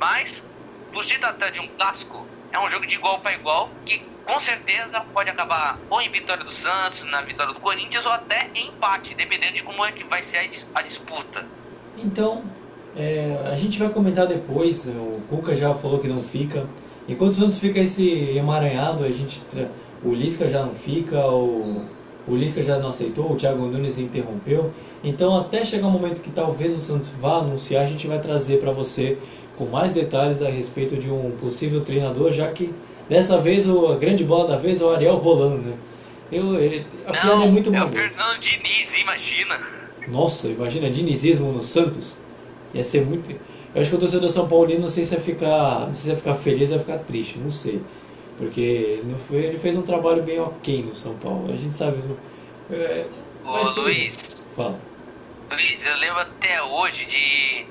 [0.00, 0.42] Mas,
[0.92, 4.40] por se tratar de um clássico, é um jogo de igual para igual que com
[4.40, 8.68] certeza pode acabar ou em vitória do Santos, na vitória do Corinthians, ou até em
[8.68, 11.44] empate, dependendo de como é que vai ser a disputa.
[11.96, 12.44] Então,
[12.94, 16.68] é, a gente vai comentar depois, o Cuca já falou que não fica.
[17.08, 19.40] Enquanto o Santos fica esse emaranhado, a gente
[20.02, 21.84] o Lisca já não fica, o,
[22.28, 24.70] o Lisca já não aceitou, o Thiago Nunes interrompeu.
[25.02, 28.20] Então, até chegar o um momento que talvez o Santos vá anunciar, a gente vai
[28.20, 29.18] trazer para você
[29.56, 32.72] com mais detalhes a respeito de um possível treinador, já que
[33.08, 35.74] dessa vez o, a grande bola da vez é o Ariel Rolando, né?
[36.32, 37.84] Eu, eu, a não, piada é muito boa.
[37.84, 39.60] É o Fernando Diniz, imagina.
[40.08, 42.16] Nossa, imagina, dinizismo no Santos.
[42.72, 43.34] Ia ser muito.
[43.74, 45.80] Eu acho que o torcedor São Paulino não sei se vai ficar.
[45.86, 47.82] Não sei se vai ficar feliz ou vai ficar triste, não sei.
[48.38, 51.52] Porque ele, não foi, ele fez um trabalho bem ok no São Paulo.
[51.52, 51.98] A gente sabe.
[52.70, 53.06] É,
[53.44, 54.42] Ô Luiz.
[54.54, 54.78] Fala.
[55.50, 57.66] Luiz, eu lembro até hoje de.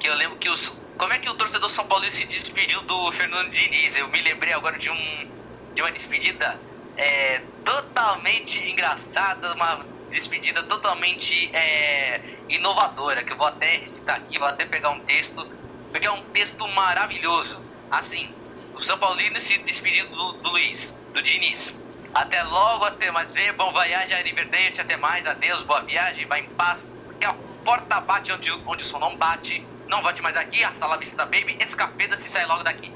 [0.00, 0.72] Que eu lembro que os.
[0.98, 3.96] Como é que o torcedor São Paulo se despediu do Fernando Diniz?
[3.96, 5.26] Eu me lembrei agora de um.
[5.74, 6.56] De uma despedida
[6.96, 9.84] é, totalmente engraçada, uma
[10.14, 15.46] despedida totalmente é, inovadora, que eu vou até citar aqui, vou até pegar um texto,
[15.90, 17.60] porque é um texto maravilhoso.
[17.90, 18.28] Assim,
[18.74, 21.82] o São Paulino se despedindo do, do Luiz, do Diniz.
[22.14, 26.48] Até logo, até mais ver, bom viagem, liberdade, até mais, adeus, boa viagem, vai em
[26.50, 27.34] paz, porque a
[27.64, 31.24] porta bate onde, onde o som não bate, não volte mais aqui, hasta la vista,
[31.24, 32.92] baby, escapeda se sai logo daqui.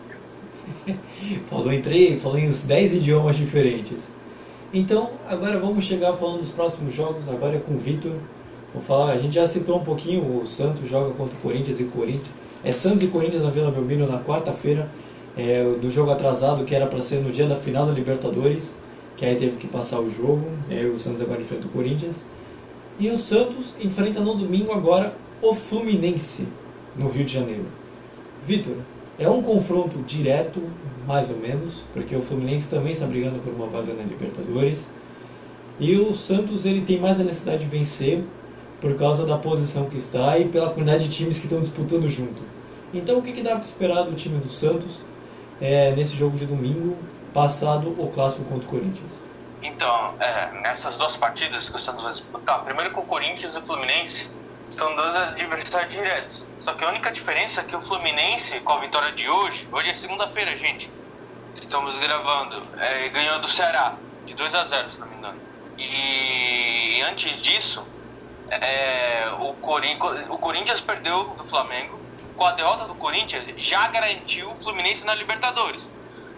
[1.50, 4.12] falou em três, falou em uns 10 idiomas diferentes.
[4.72, 8.12] Então, agora vamos chegar falando dos próximos jogos, agora é com o Vitor.
[8.74, 11.84] Vou falar, a gente já citou um pouquinho, o Santos joga contra o Corinthians e
[11.84, 12.28] Corinthians.
[12.62, 14.86] É Santos e Corinthians na Vila Belmiro na quarta-feira,
[15.38, 18.74] é, do jogo atrasado que era para ser no dia da final da Libertadores,
[19.16, 22.22] que aí teve que passar o jogo, aí o Santos agora enfrenta o Corinthians.
[22.98, 26.46] E o Santos enfrenta no domingo agora o Fluminense,
[26.94, 27.64] no Rio de Janeiro.
[28.44, 28.76] Vitor,
[29.18, 30.62] é um confronto direto,
[31.06, 34.88] mais ou menos, porque o Fluminense também está brigando por uma vaga na Libertadores.
[35.80, 38.22] E o Santos ele tem mais a necessidade de vencer
[38.80, 42.42] por causa da posição que está e pela quantidade de times que estão disputando junto.
[42.94, 45.00] Então o que, que dá para esperar do time do Santos
[45.60, 46.96] é, nesse jogo de domingo,
[47.34, 49.20] passado o clássico contra o Corinthians?
[49.62, 53.58] Então, é, nessas duas partidas que o Santos vai disputar, primeiro com o Corinthians e
[53.58, 54.30] o Fluminense,
[54.70, 56.47] são dois adversários diretos.
[56.60, 59.90] Só que a única diferença é que o Fluminense, com a vitória de hoje, hoje
[59.90, 60.90] é segunda-feira, gente.
[61.54, 63.94] Estamos gravando, é, ganhou do Ceará,
[64.26, 65.40] de 2 a 0 se não me engano.
[65.76, 67.86] E antes disso,
[68.50, 69.96] é, o, Corin
[70.28, 71.98] o Corinthians perdeu do Flamengo.
[72.36, 75.86] Com a derrota do Corinthians, já garantiu o Fluminense na Libertadores.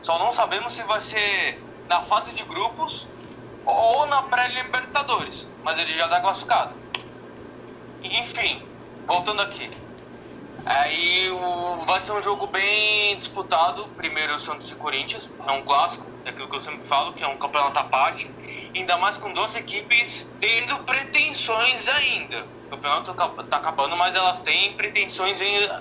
[0.02, 3.06] Só não sabemos se vai ser na fase de grupos
[3.66, 5.46] ou na pré-Libertadores.
[5.62, 6.74] Mas ele já está classificado.
[8.02, 8.62] Enfim,
[9.06, 9.70] voltando aqui.
[10.66, 13.88] Aí o, vai ser um jogo bem disputado.
[13.96, 17.28] Primeiro Santos e Corinthians, é um clássico, é aquilo que eu sempre falo, que é
[17.28, 18.30] um campeonato à parte.
[18.74, 22.46] Ainda mais com duas equipes tendo pretensões ainda.
[22.66, 25.38] O campeonato está acabando, mas elas têm pretensões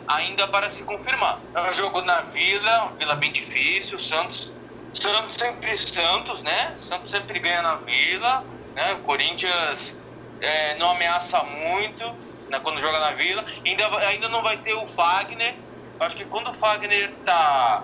[0.07, 1.39] ainda para se confirmar.
[1.53, 3.99] É um jogo na Vila, Vila bem difícil.
[3.99, 4.51] Santos,
[4.93, 6.75] Santos sempre Santos, né?
[6.79, 8.43] Santos sempre ganha na Vila,
[8.75, 8.93] né?
[8.93, 9.99] O Corinthians
[10.41, 13.45] é, não ameaça muito né, quando joga na Vila.
[13.65, 15.55] Ainda, ainda não vai ter o Fagner.
[15.99, 17.83] Acho que quando o Fagner tá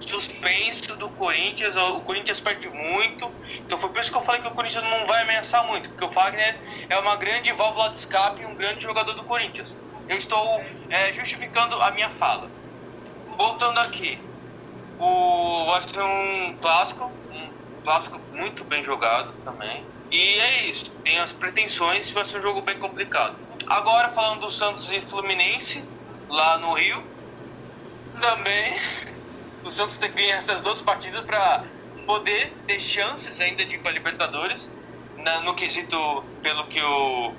[0.00, 3.30] suspenso do Corinthians, o Corinthians perde muito.
[3.60, 6.04] Então foi por isso que eu falei que o Corinthians não vai ameaçar muito, porque
[6.04, 9.74] o Fagner é uma grande válvula de escape e um grande jogador do Corinthians.
[10.08, 12.50] Eu estou é, justificando a minha fala.
[13.26, 14.18] Voltando aqui,
[14.98, 19.84] o vai ser um clássico, um clássico muito bem jogado também.
[20.10, 23.43] E é isso, tem as pretensões, vai ser um jogo bem complicado.
[23.66, 25.82] Agora falando do Santos e Fluminense,
[26.28, 27.02] lá no Rio,
[28.20, 28.78] também
[29.64, 31.64] o Santos tem que ganhar essas duas partidas para
[32.06, 34.70] poder ter chances ainda de ir para Libertadores.
[35.16, 35.96] Na, no quesito,
[36.42, 37.34] pelo que eu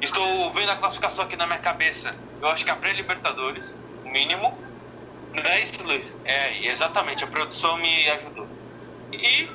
[0.00, 3.66] estou vendo a classificação aqui na minha cabeça, eu acho que é pré-Libertadores,
[4.04, 4.56] mínimo.
[5.32, 6.14] Não é isso, Luiz?
[6.24, 8.48] É, exatamente, a produção me ajudou.
[9.12, 9.48] E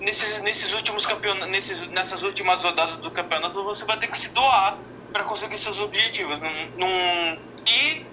[0.00, 4.76] nesses, nesses últimos campeonatos, nessas últimas rodadas do campeonato, você vai ter que se doar
[5.14, 6.40] para conseguir seus objetivos.
[6.40, 7.38] Num, num,
[7.68, 8.04] e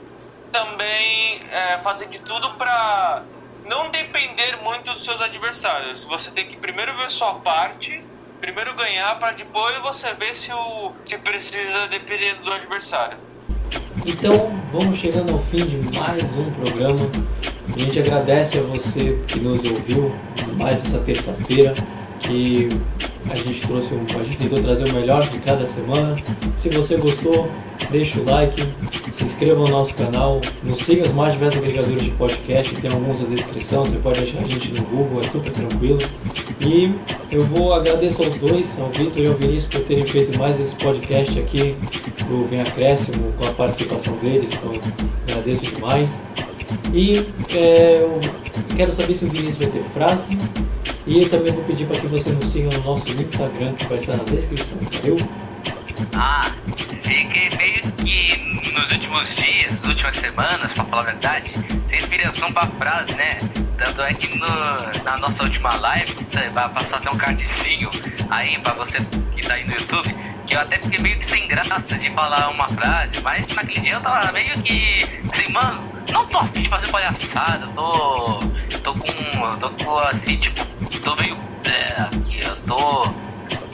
[0.52, 3.24] também é, fazer de tudo para
[3.66, 6.04] não depender muito dos seus adversários.
[6.04, 8.04] Você tem que primeiro ver sua parte,
[8.40, 13.18] primeiro ganhar, para depois você ver se, o, se precisa depender do adversário.
[14.06, 17.10] Então, vamos chegando ao fim de mais um programa.
[17.74, 20.14] A gente agradece a você que nos ouviu
[20.56, 21.74] mais essa terça-feira,
[22.20, 22.70] que
[23.30, 26.16] a gente trouxe a gente tentou trazer o melhor de cada semana.
[26.58, 27.50] Se você gostou,
[27.90, 28.64] deixa o like,
[29.12, 33.20] se inscreva no nosso canal, nos siga os mais diversos agregadores de podcast, tem alguns
[33.20, 36.00] na descrição, você pode achar a gente no Google, é super tranquilo.
[36.66, 36.94] E
[37.32, 40.76] eu vou agradecer aos dois, ao Vitor e ao Vinícius, por terem feito mais esse
[40.76, 41.76] podcast aqui
[42.28, 44.72] do Vem Acréscimo, com a participação deles, então
[45.28, 46.22] agradeço demais.
[46.94, 48.20] E é, eu
[48.76, 50.38] quero saber se o Vinícius vai ter frase.
[51.08, 53.98] E eu também vou pedir para que você nos siga no nosso Instagram, que vai
[53.98, 55.18] estar na descrição, valeu?
[56.16, 56.52] Ah,
[57.02, 61.52] fiquei meio que nos últimos dias, últimas semanas, pra falar a verdade,
[61.90, 63.40] sem inspiração pra frase, né?
[63.78, 66.16] Tanto é que no, na nossa última live,
[66.54, 67.90] vai passar até um cardzinho
[68.30, 69.00] aí pra você
[69.36, 72.50] que tá aí no YouTube, que eu até fiquei meio que sem graça de falar
[72.50, 75.82] uma frase, mas naquele dia eu tava meio que assim, mano,
[76.12, 78.40] não tô afim de fazer palhaçada, tô.
[78.84, 79.58] tô com.
[79.60, 81.38] tô com assim, tipo, tô meio.
[81.66, 83.10] É, aqui, eu tô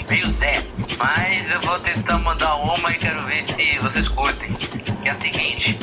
[0.09, 0.63] meio Zé.
[0.97, 4.51] Mas eu vou tentar mandar uma e quero ver se vocês curtem.
[4.53, 5.80] Que é o seguinte,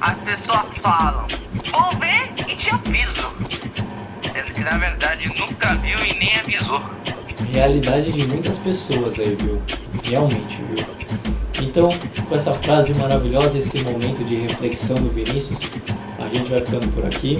[0.00, 1.26] as pessoas falam,
[1.70, 3.30] vou ver e te aviso.
[4.32, 6.82] Sendo que na verdade nunca viu e nem avisou.
[7.52, 9.60] Realidade de muitas pessoas aí, viu?
[10.04, 10.86] Realmente, viu?
[11.62, 11.88] Então,
[12.28, 15.58] com essa frase maravilhosa, esse momento de reflexão do Vinícius,
[16.18, 17.38] a gente vai ficando por aqui.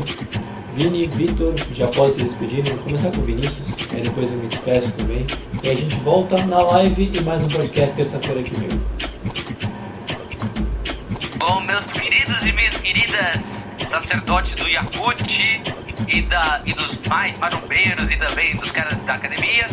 [0.75, 2.63] Vini, Vitor, já pode se despedir.
[2.65, 5.27] Vou começar com o Vinícius, aí depois eu me despeço também.
[5.63, 8.69] E a gente volta na live e mais um podcast terça-feira que vem.
[11.37, 13.37] Bom, meus queridos e minhas queridas
[13.89, 15.63] sacerdotes do Yakut
[16.07, 19.67] e, da, e dos mais marombeiros e também dos caras da academia,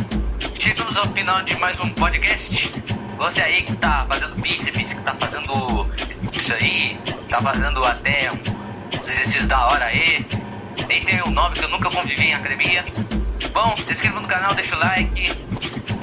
[0.59, 2.73] chegamos ao final de mais um podcast.
[3.17, 5.87] Você aí que tá fazendo bíceps, que tá fazendo
[6.33, 6.97] isso aí,
[7.29, 10.25] tá fazendo até uns exercícios da hora aí,
[10.88, 12.83] nem sei o nome que eu nunca convivi em academia.
[13.53, 15.33] Bom, se inscreva no canal, deixa o like,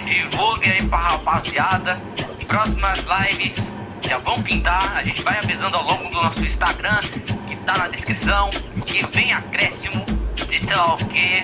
[0.04, 1.98] divulgue aí pra rapaziada.
[2.46, 3.56] Próximas lives
[4.02, 7.00] já vão pintar, a gente vai avisando ao longo do nosso Instagram,
[7.48, 8.50] que tá na descrição,
[8.86, 10.04] que vem acréscimo
[10.36, 11.42] de sei lá o que.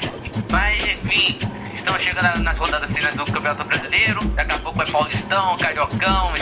[0.51, 1.39] Mas enfim,
[1.75, 6.35] estamos chegando nas rodadas finais do Campeonato Brasileiro, daqui a pouco é Paulistão, Cariocão,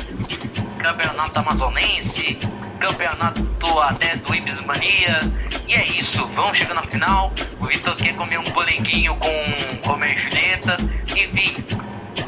[0.79, 2.39] Campeonato Amazonense,
[2.79, 3.49] Campeonato
[3.81, 5.21] até do Ibis Mania.
[5.67, 7.33] E é isso, vamos chegando na final.
[7.61, 10.77] O Vitor quer comer um polenguinho com Romeu e Julieta.
[11.09, 11.65] Enfim,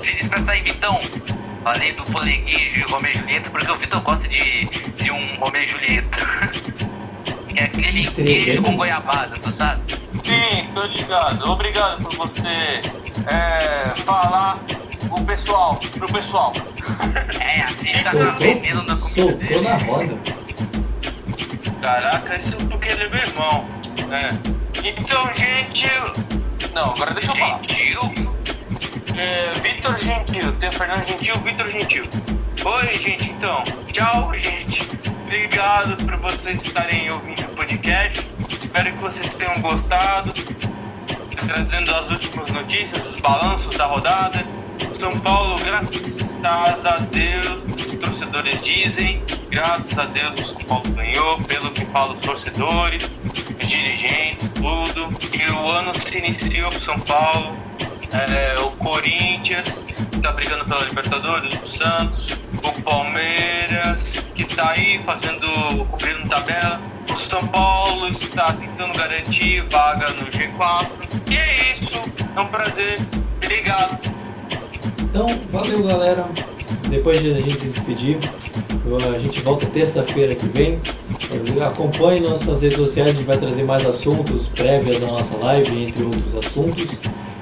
[0.01, 0.99] se despeça aí, Vitão.
[1.63, 5.63] Falei do polenguinho de Romeu e Julieta porque o Vitor gosta de, de um Romeu
[5.63, 6.19] e Julieta.
[7.57, 9.81] é aquele queijo com goiabada, tu sabe?
[10.23, 11.51] Sim, tô ligado.
[11.51, 12.81] Obrigado por você
[13.27, 14.59] é, falar
[15.11, 16.53] o pessoal, pro pessoal.
[17.41, 19.61] É, assim tá Soltou, vendendo na comida soltou dele.
[19.61, 20.19] na roda.
[21.81, 23.65] Caraca, isso porque ele é meu irmão.
[24.09, 24.39] né?
[24.85, 25.87] Então, gente.
[26.75, 27.61] Não, agora deixa eu falar.
[27.63, 28.31] Gentil.
[29.17, 32.05] É, Vitor Gentil, tem o Fernando Gentil, Vitor Gentil.
[32.65, 33.63] Oi, gente, então.
[33.93, 34.89] Tchau, gente.
[35.25, 38.27] Obrigado por vocês estarem ouvindo o podcast.
[38.63, 40.33] Espero que vocês tenham gostado.
[41.47, 44.45] Trazendo as últimas notícias, os balanços da rodada.
[44.99, 51.41] São Paulo, graças a Deus, os torcedores dizem, graças a Deus o São Paulo ganhou,
[51.43, 55.09] pelo que falam os torcedores, os dirigentes, tudo.
[55.33, 57.57] E o ano se iniciou pro São Paulo.
[58.13, 59.81] É, o Corinthians
[60.13, 65.47] está brigando pela Libertadores, o Santos, o Palmeiras que está aí fazendo,
[65.87, 70.91] cumprindo tabela, o São Paulo está tentando garantir vaga no G4.
[71.31, 72.03] E é isso,
[72.35, 72.99] é um prazer,
[73.37, 74.20] obrigado.
[75.11, 76.25] Então, valeu galera.
[76.89, 78.17] Depois de a gente se despedir,
[79.13, 80.81] a gente volta terça-feira que vem.
[81.67, 86.05] Acompanhe nossas redes sociais, a gente vai trazer mais assuntos prévios da nossa live, entre
[86.05, 87.01] outros assuntos.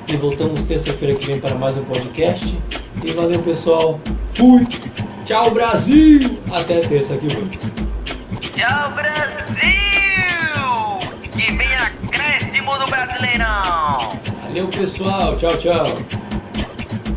[0.09, 2.59] E voltamos terça-feira que vem para mais um podcast.
[3.05, 4.01] E valeu pessoal.
[4.35, 4.67] Fui!
[5.27, 6.39] Tchau Brasil!
[6.51, 7.51] Até terça que vem.
[8.41, 9.75] Tchau, Brasil!
[11.37, 14.19] E vem acréscimo do Brasileirão!
[14.45, 16.28] Valeu pessoal, tchau, tchau.